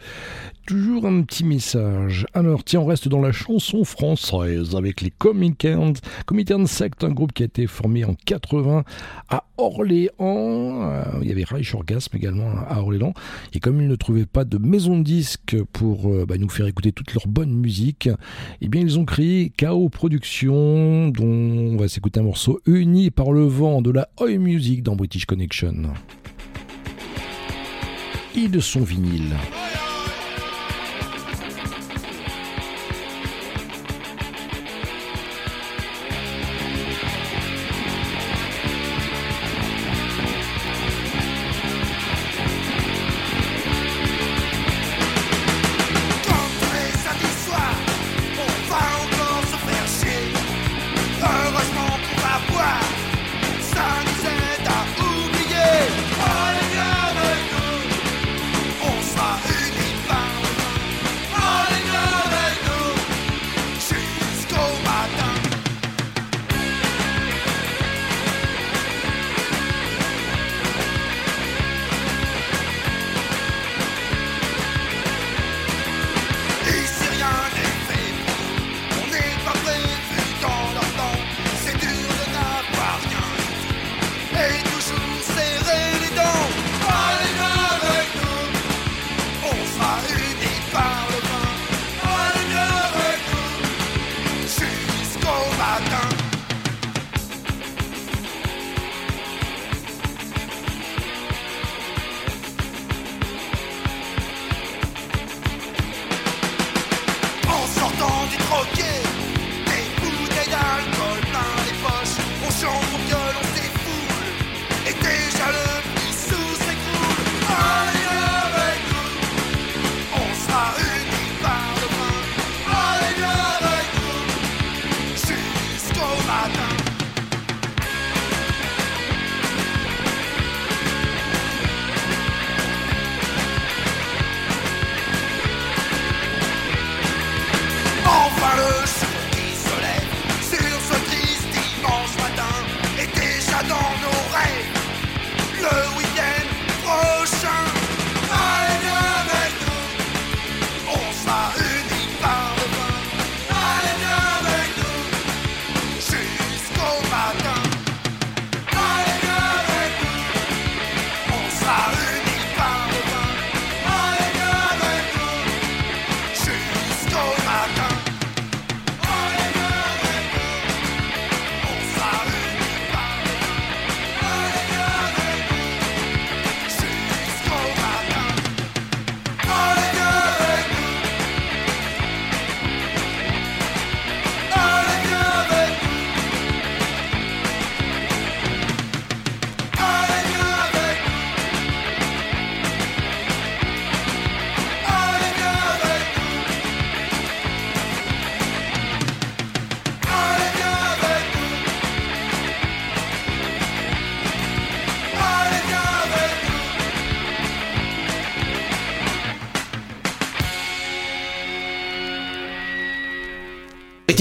toujours 0.65 1.05
un 1.05 1.21
petit 1.21 1.43
message. 1.43 2.25
Alors 2.33 2.63
tiens, 2.63 2.79
on 2.81 2.85
reste 2.85 3.07
dans 3.07 3.21
la 3.21 3.31
chanson 3.31 3.83
française 3.83 4.75
avec 4.75 5.01
les 5.01 5.11
Comintern. 5.11 5.93
Comintern 6.25 6.65
Sect, 6.65 7.03
un 7.03 7.11
groupe 7.11 7.33
qui 7.33 7.43
a 7.43 7.45
été 7.45 7.67
formé 7.67 8.03
en 8.03 8.15
80 8.25 8.83
à 9.29 9.43
Orléans. 9.57 10.09
Euh, 10.19 11.03
il 11.21 11.27
y 11.27 11.31
avait 11.31 11.43
Reich 11.43 11.73
Orgasme 11.75 12.15
également 12.17 12.51
à 12.67 12.79
Orléans. 12.79 13.13
Et 13.53 13.59
comme 13.59 13.79
ils 13.79 13.87
ne 13.87 13.95
trouvaient 13.95 14.25
pas 14.25 14.43
de 14.43 14.57
maison 14.57 14.97
de 14.97 15.03
disque 15.03 15.55
pour 15.71 16.07
euh, 16.07 16.25
bah, 16.25 16.37
nous 16.37 16.49
faire 16.49 16.65
écouter 16.65 16.91
toute 16.91 17.13
leur 17.13 17.27
bonne 17.27 17.53
musique, 17.53 18.09
eh 18.61 18.67
bien 18.67 18.81
ils 18.81 18.97
ont 18.97 19.05
créé 19.05 19.51
KO 19.57 19.89
Productions, 19.89 21.09
dont 21.09 21.25
on 21.25 21.77
va 21.77 21.87
s'écouter 21.87 22.19
un 22.19 22.23
morceau 22.23 22.59
uni 22.65 23.11
par 23.11 23.31
le 23.31 23.45
vent 23.45 23.81
de 23.81 23.91
la 23.91 24.09
Oi 24.19 24.37
Music 24.37 24.81
dans 24.81 24.95
British 24.95 25.25
Connection. 25.25 25.93
Et 28.35 28.47
de 28.47 28.59
son 28.59 28.81
vinyle. 28.81 29.35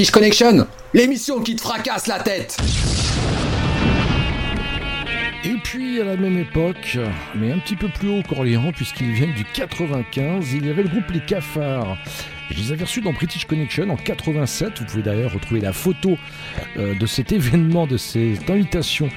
British 0.04 0.12
Connection, 0.12 0.66
l'émission 0.92 1.40
qui 1.40 1.56
te 1.56 1.62
fracasse 1.62 2.08
la 2.08 2.18
tête. 2.18 2.58
Et 5.46 5.54
puis 5.64 5.98
à 5.98 6.04
la 6.04 6.18
même 6.18 6.36
époque, 6.36 6.98
mais 7.34 7.50
un 7.50 7.58
petit 7.58 7.74
peu 7.74 7.88
plus 7.88 8.10
haut 8.10 8.22
qu'Orléans, 8.22 8.70
puisqu'ils 8.72 9.12
viennent 9.12 9.32
du 9.32 9.46
95, 9.46 10.52
il 10.52 10.66
y 10.66 10.68
avait 10.68 10.82
le 10.82 10.90
groupe 10.90 11.10
Les 11.10 11.20
Cafards. 11.20 11.96
Je 12.50 12.60
les 12.60 12.72
avais 12.72 12.84
reçus 12.84 13.00
dans 13.00 13.14
British 13.14 13.46
Connection 13.46 13.88
en 13.88 13.96
87. 13.96 14.80
Vous 14.80 14.84
pouvez 14.84 15.02
d'ailleurs 15.02 15.32
retrouver 15.32 15.62
la 15.62 15.72
photo 15.72 16.18
euh, 16.76 16.94
de 16.94 17.06
cet 17.06 17.32
événement, 17.32 17.86
de 17.86 17.96
cette 17.96 18.50
invitation 18.50 19.08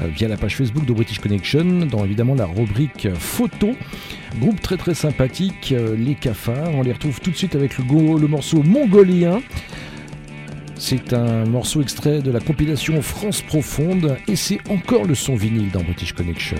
euh, 0.00 0.06
via 0.06 0.26
la 0.26 0.38
page 0.38 0.56
Facebook 0.56 0.86
de 0.86 0.92
British 0.94 1.18
Connection, 1.18 1.84
dans 1.84 2.06
évidemment 2.06 2.34
la 2.34 2.46
rubrique 2.46 3.08
photo. 3.14 3.76
Groupe 4.38 4.62
très 4.62 4.78
très 4.78 4.94
sympathique, 4.94 5.72
euh, 5.72 5.94
les 5.94 6.14
cafards. 6.14 6.70
On 6.72 6.82
les 6.82 6.92
retrouve 6.92 7.20
tout 7.20 7.30
de 7.30 7.36
suite 7.36 7.54
avec 7.54 7.76
le, 7.76 7.84
le 8.18 8.26
morceau 8.26 8.62
mongolien. 8.62 9.42
C'est 10.82 11.12
un 11.12 11.44
morceau 11.44 11.82
extrait 11.82 12.22
de 12.22 12.30
la 12.30 12.40
compilation 12.40 13.02
France 13.02 13.42
Profonde 13.42 14.16
et 14.26 14.34
c'est 14.34 14.58
encore 14.70 15.04
le 15.04 15.14
son 15.14 15.36
vinyle 15.36 15.70
dans 15.70 15.82
British 15.82 16.14
Connection. 16.14 16.56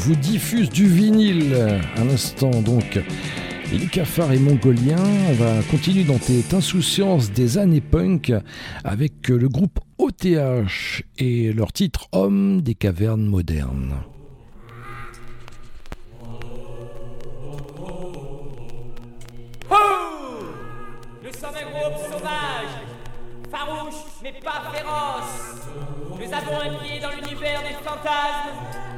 Vous 0.00 0.16
diffuse 0.16 0.70
du 0.70 0.86
vinyle 0.86 1.54
à 1.96 2.04
l'instant 2.04 2.62
donc. 2.62 2.98
Les 3.72 3.86
cafards 3.86 4.32
et 4.32 4.38
mongoliens, 4.38 5.04
on 5.28 5.32
va 5.34 5.62
continuer 5.70 6.04
dans 6.04 6.18
cette 6.18 6.54
insouciance 6.54 7.30
des 7.30 7.58
années 7.58 7.82
punk 7.82 8.32
avec 8.82 9.28
le 9.28 9.48
groupe 9.48 9.78
OTH 9.98 11.02
et 11.18 11.52
leur 11.52 11.72
titre 11.72 12.08
Homme 12.12 12.62
des 12.62 12.74
cavernes 12.74 13.26
modernes. 13.26 13.96
Oh 19.70 19.74
Nous 21.22 21.32
sommes 21.32 21.54
un 21.54 21.70
groupe 21.70 21.98
sauvage, 22.10 22.74
farouche 23.50 23.94
mais 24.22 24.32
pas 24.42 24.72
féroce. 24.72 25.89
Nous 26.20 26.34
avons 26.34 26.60
un 26.60 26.74
pied 26.84 27.00
dans 27.00 27.08
l'univers 27.12 27.62
des 27.62 27.72
fantasmes 27.82 28.50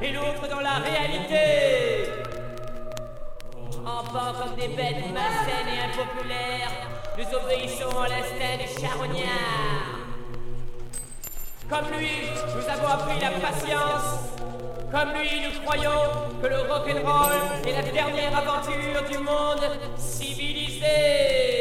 et 0.03 0.11
l'autre 0.11 0.49
dans 0.51 0.59
la 0.59 0.79
réalité. 0.81 2.11
En 3.87 4.03
pas 4.13 4.35
comme 4.41 4.57
des 4.57 4.67
bêtes 4.67 5.05
malsaines 5.15 5.69
et 5.69 5.83
impopulaires, 5.85 6.73
nous 7.17 7.25
obéissons 7.39 7.97
à 7.97 8.09
l'instinct 8.09 8.57
des 8.59 8.67
charognards. 8.81 10.01
Comme 11.71 11.97
lui, 11.97 12.11
nous 12.57 12.69
avons 12.69 12.89
appris 12.89 13.21
la 13.21 13.31
patience. 13.31 14.19
Comme 14.91 15.13
lui, 15.13 15.43
nous 15.43 15.61
croyons 15.65 16.03
que 16.43 16.49
le 16.49 16.59
rock'n'roll 16.63 17.39
est 17.65 17.73
la 17.73 17.83
dernière 17.83 18.37
aventure 18.37 19.03
du 19.09 19.19
monde 19.19 19.79
civilisé. 19.97 21.53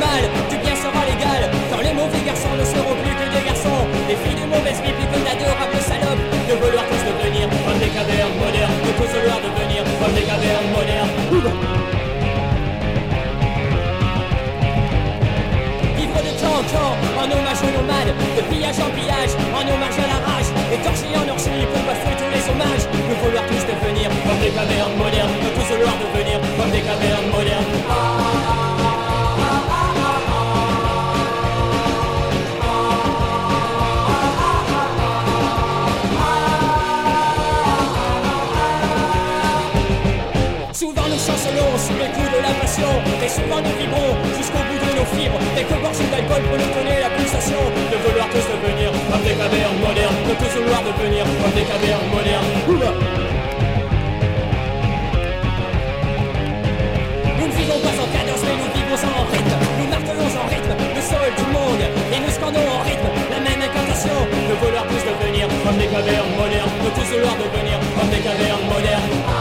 Mal 0.00 0.24
du 0.48 0.56
bien 0.64 0.74
sera 0.74 1.02
légal, 1.04 1.42
quand 1.70 1.82
les 1.84 1.92
mauvais 1.92 2.22
garçons 2.24 2.54
ne 2.56 2.64
seront 2.64 2.96
plus 3.04 3.14
que 3.20 3.26
des 3.28 3.44
garçons, 3.44 3.80
les 4.08 4.16
filles 4.16 4.40
de 4.40 4.46
mauvaise 4.48 4.80
vie 4.80 4.96
plus 4.96 5.08
que 5.12 5.20
d'adorables 5.20 5.82
salopes, 5.84 6.24
de 6.48 6.54
vouloir 6.56 6.84
tous 6.88 7.02
devenir 7.04 7.44
comme 7.64 7.78
des 7.78 7.92
cavernes 7.92 8.36
modernes, 8.40 8.78
de 8.80 8.92
tous 8.96 9.10
vouloir 9.12 9.38
devenir 9.44 9.84
comme 10.00 10.14
des 10.16 10.24
cavernes 10.24 10.70
modernes. 10.72 11.12
Vivre 16.00 16.20
de 16.24 16.32
temps 16.40 16.56
en 16.60 16.64
temps, 16.64 16.94
en 17.20 17.26
hommage 17.28 17.60
aux 17.60 17.74
nomades, 17.76 18.12
de 18.36 18.42
pillage 18.48 18.80
en 18.80 18.90
pillage, 18.96 19.32
en 19.52 19.64
hommage 19.68 19.98
à 20.00 20.06
la 20.08 20.18
rage, 20.24 20.50
et 20.72 20.80
torchis 20.80 21.12
en 21.12 21.26
orgie 21.28 21.64
pour 21.68 21.82
bafouer 21.84 22.16
tous 22.16 22.30
les 22.32 22.44
hommages, 22.48 22.86
de 22.88 23.14
vouloir 23.20 23.44
tous 23.52 23.64
devenir 23.68 24.08
comme 24.24 24.40
des 24.40 24.52
cavernes 24.56 24.96
modernes, 24.96 25.36
de 25.44 25.50
tous 25.52 25.68
vouloir 25.68 25.94
devenir 26.00 26.40
comme 26.56 26.72
des 26.72 26.84
cavernes 26.88 27.28
modernes. 27.36 28.69
résonance 41.40 41.88
sous 41.88 41.96
les 41.96 42.10
coups 42.12 42.30
de 42.36 42.40
la 42.42 42.52
passion 42.60 42.90
Et 43.24 43.28
souvent 43.28 43.60
nous 43.64 43.76
vibrons 43.80 44.12
jusqu'au 44.36 44.60
bout 44.68 44.76
de 44.76 44.90
nos 44.92 45.08
fibres. 45.08 45.40
Et 45.56 45.64
que 45.64 45.76
gorgée 45.80 46.08
d'alcool 46.12 46.42
monotonait 46.50 47.00
la 47.00 47.10
pulsation 47.16 47.60
De 47.92 47.96
vouloir 48.04 48.28
tous 48.28 48.44
devenir 48.44 48.92
comme 49.08 49.24
des 49.24 49.36
cavernes 49.36 49.80
modernes 49.80 50.20
De 50.28 50.34
tous 50.36 50.52
vouloir 50.60 50.82
devenir 50.84 51.24
comme 51.40 51.54
des 51.56 51.64
cavernes 51.64 52.08
modernes 52.12 52.50
Oula. 52.68 52.92
Nous 57.38 57.46
ne 57.48 57.54
vivons 57.56 57.80
pas 57.80 57.96
en 57.96 58.08
cadence 58.12 58.42
mais 58.44 58.56
nous 58.60 58.70
vivons 58.76 59.00
en 59.00 59.24
rythme. 59.32 59.60
Nous 59.80 59.88
martelons 59.88 60.32
en 60.36 60.46
rythme 60.52 60.74
le 60.76 61.00
sol 61.00 61.28
du 61.40 61.46
monde 61.56 61.84
Et 62.12 62.20
nous 62.20 62.32
scandons 62.36 62.68
en 62.68 62.80
rythme 62.84 63.10
la 63.32 63.40
même 63.40 63.60
incantation 63.64 64.16
De 64.28 64.54
vouloir 64.60 64.84
tous 64.92 65.02
devenir 65.08 65.48
comme 65.64 65.78
des 65.80 65.88
cavernes 65.88 66.34
modernes 66.36 66.74
De 66.84 66.90
tous 66.92 67.08
vouloir 67.08 67.36
devenir 67.40 67.80
comme 67.96 68.10
des 68.12 68.20
cavernes 68.20 68.66
modernes 68.68 69.39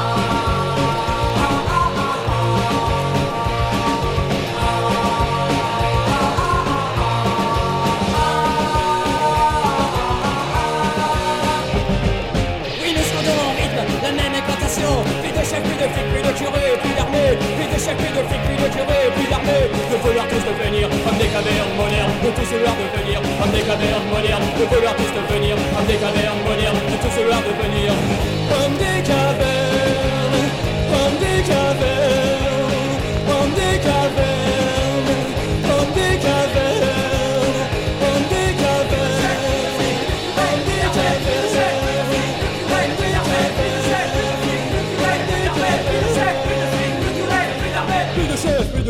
de 15.80 15.86
chefs, 17.80 17.96
plus 17.98 18.12
de 18.12 18.24
flics, 18.28 18.44
plus 18.44 18.58
de 18.58 18.68
curés, 18.76 19.08
plus 19.16 19.28
d'armée 19.30 19.70
De 19.92 19.98
vouloir 20.04 20.28
tous 20.28 20.44
devenir 20.44 20.90
comme 20.90 21.18
des 21.18 21.28
cavernes 21.28 21.74
modernes 21.78 22.12
De 22.24 22.30
tous 22.36 22.50
vouloir 22.52 22.76
devenir 22.76 23.22
comme 23.40 23.52
des 23.52 23.62
cavernes 23.62 24.08
modernes 24.12 24.44
De 24.60 24.66
vouloir 24.66 24.96
tous 24.96 25.12
devenir 25.16 25.56
comme 25.56 25.86
des 25.88 26.00
cavernes 26.04 26.42
modernes 26.48 26.82
De 26.92 26.98
tous 27.02 27.16
vouloir 27.16 27.42
devenir 27.48 27.92
comme 28.52 28.76
des 28.76 29.00
cavernes 29.08 30.48
Comme 30.92 31.16
des 31.24 31.40
cavernes 31.48 32.92
Comme 33.30 33.52
des 33.56 33.78
cavernes 33.80 35.24
Comme 35.68 35.92
des 35.96 36.16
cavernes 36.20 36.99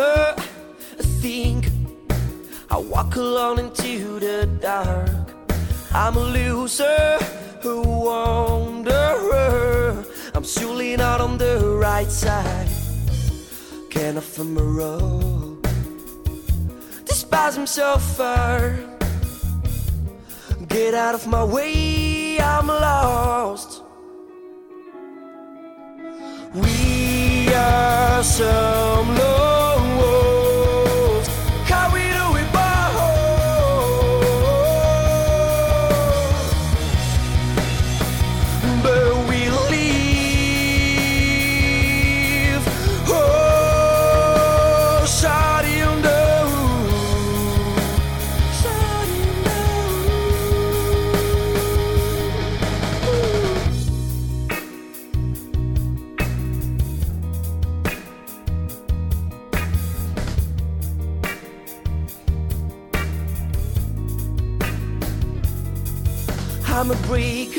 dreamer, 0.00 0.34
think. 1.22 1.70
I 2.70 2.76
walk 2.76 3.16
alone 3.16 3.58
into 3.58 4.18
the 4.20 4.46
dark. 4.60 5.10
I'm 5.92 6.16
a 6.16 6.20
loser, 6.20 7.18
a 7.64 7.82
wanderer. 8.06 8.84
I'm 10.34 10.44
surely 10.44 10.96
not 10.96 11.20
on 11.20 11.38
the 11.38 11.58
right 11.86 12.10
side. 12.10 12.68
Can 13.90 14.16
I 14.16 14.20
find 14.20 14.54
my 14.54 14.62
road? 14.62 15.68
Despise 17.04 17.56
him 17.56 17.66
so 17.66 17.98
far. 17.98 18.78
Get 20.68 20.94
out 20.94 21.14
of 21.14 21.26
my 21.26 21.44
way, 21.44 22.40
I'm 22.40 22.68
lost. 22.68 23.82
We 26.54 27.52
are 27.52 28.22
some 28.22 29.08
lone 29.18 29.49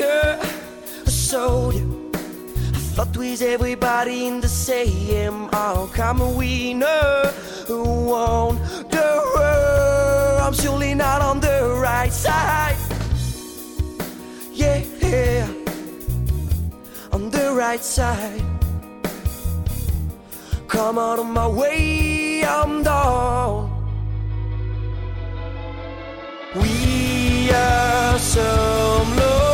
breaker, 0.02 0.38
a 1.06 1.10
soldier. 1.10 1.86
I 2.14 2.78
thought 2.94 3.16
with 3.16 3.42
everybody 3.42 4.26
in 4.26 4.40
the 4.40 4.48
same 4.48 5.48
arc. 5.52 5.98
I'm 5.98 6.20
a 6.20 6.30
winner 6.30 7.32
who 7.66 7.82
won 7.82 8.56
the 8.90 9.10
world. 9.34 10.40
I'm 10.42 10.54
surely 10.54 10.94
not 10.94 11.22
on 11.22 11.40
the 11.40 11.78
right 11.80 12.12
side. 12.12 12.76
Yeah, 14.52 14.82
yeah. 15.00 15.48
on 17.12 17.30
the 17.30 17.52
right 17.54 17.82
side. 17.82 18.42
Come 20.68 20.98
out 20.98 21.18
of 21.18 21.26
my 21.26 21.46
way, 21.46 22.44
I'm 22.44 22.82
down. 22.82 23.70
We 26.54 27.50
are 27.50 28.18
some 28.18 29.16
lone 29.16 29.51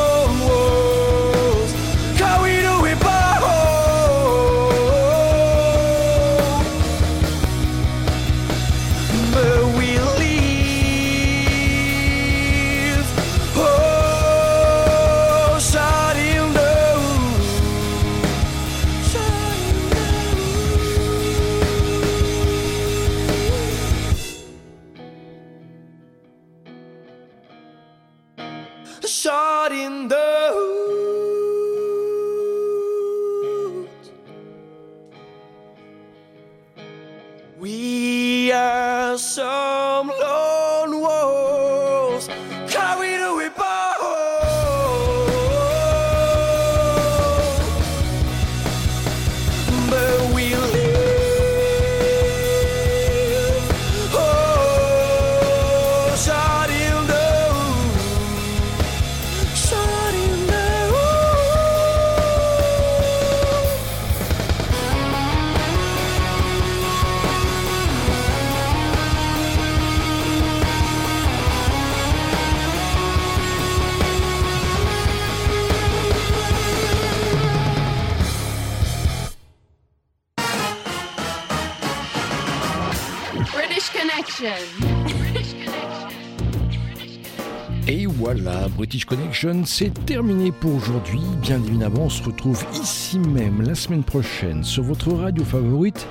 voilà, 88.35 88.69
British 88.69 89.07
Connection, 89.07 89.65
c'est 89.65 90.05
terminé 90.05 90.53
pour 90.53 90.75
aujourd'hui. 90.75 91.23
Bien 91.41 91.57
évidemment, 91.65 92.03
on 92.03 92.09
se 92.11 92.23
retrouve 92.23 92.63
ici 92.75 93.19
même 93.19 93.63
la 93.63 93.75
semaine 93.75 94.03
prochaine 94.03 94.63
sur 94.63 94.83
votre 94.83 95.11
radio 95.15 95.43
favorite 95.43 96.07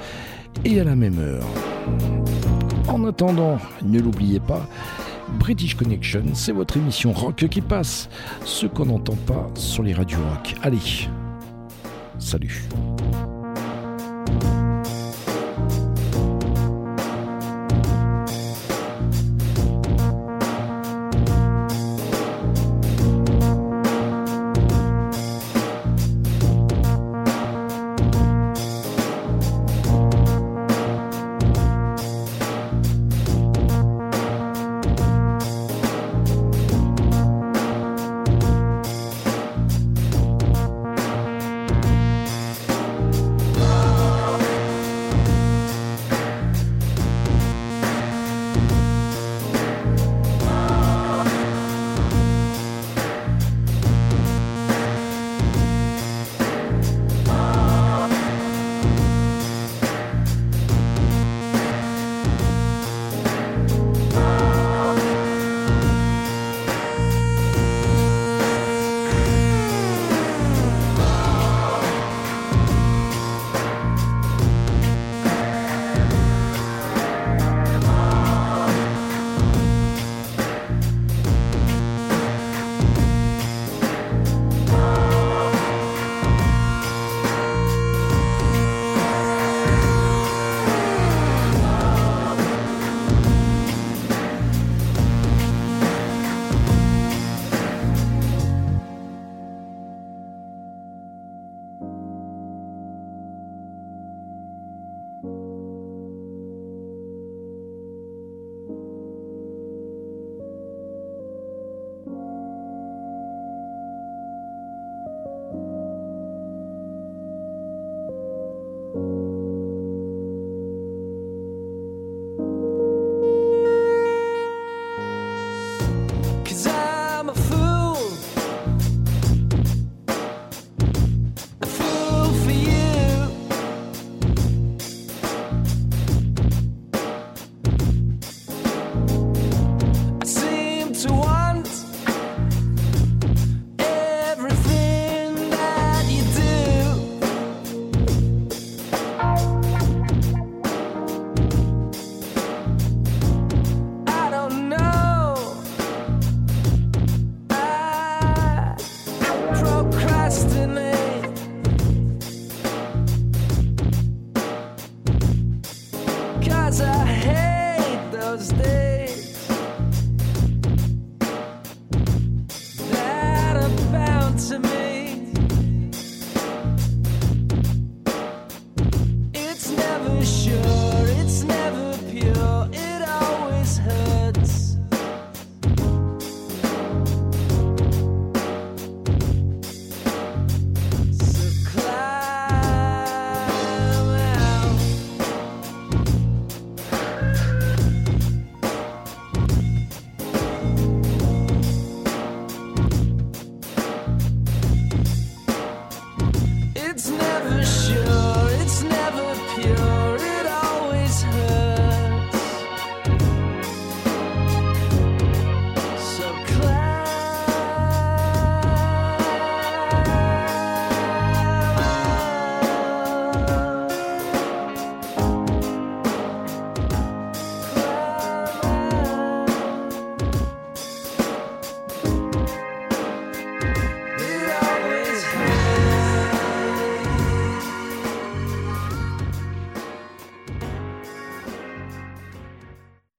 et 0.65 0.79
à 0.79 0.83
la 0.83 0.95
même 0.95 1.19
heure. 1.19 1.45
En 2.87 3.05
attendant, 3.05 3.59
ne 3.83 3.99
l'oubliez 3.99 4.39
pas, 4.39 4.67
British 5.37 5.75
Connection, 5.75 6.23
c'est 6.33 6.53
votre 6.53 6.77
émission 6.77 7.13
rock 7.13 7.45
qui 7.51 7.61
passe, 7.61 8.09
ce 8.45 8.65
qu'on 8.65 8.87
n'entend 8.87 9.17
pas 9.27 9.51
sur 9.53 9.83
les 9.83 9.93
radios 9.93 10.17
rock. 10.17 10.55
Allez, 10.63 11.07
salut. 12.17 12.63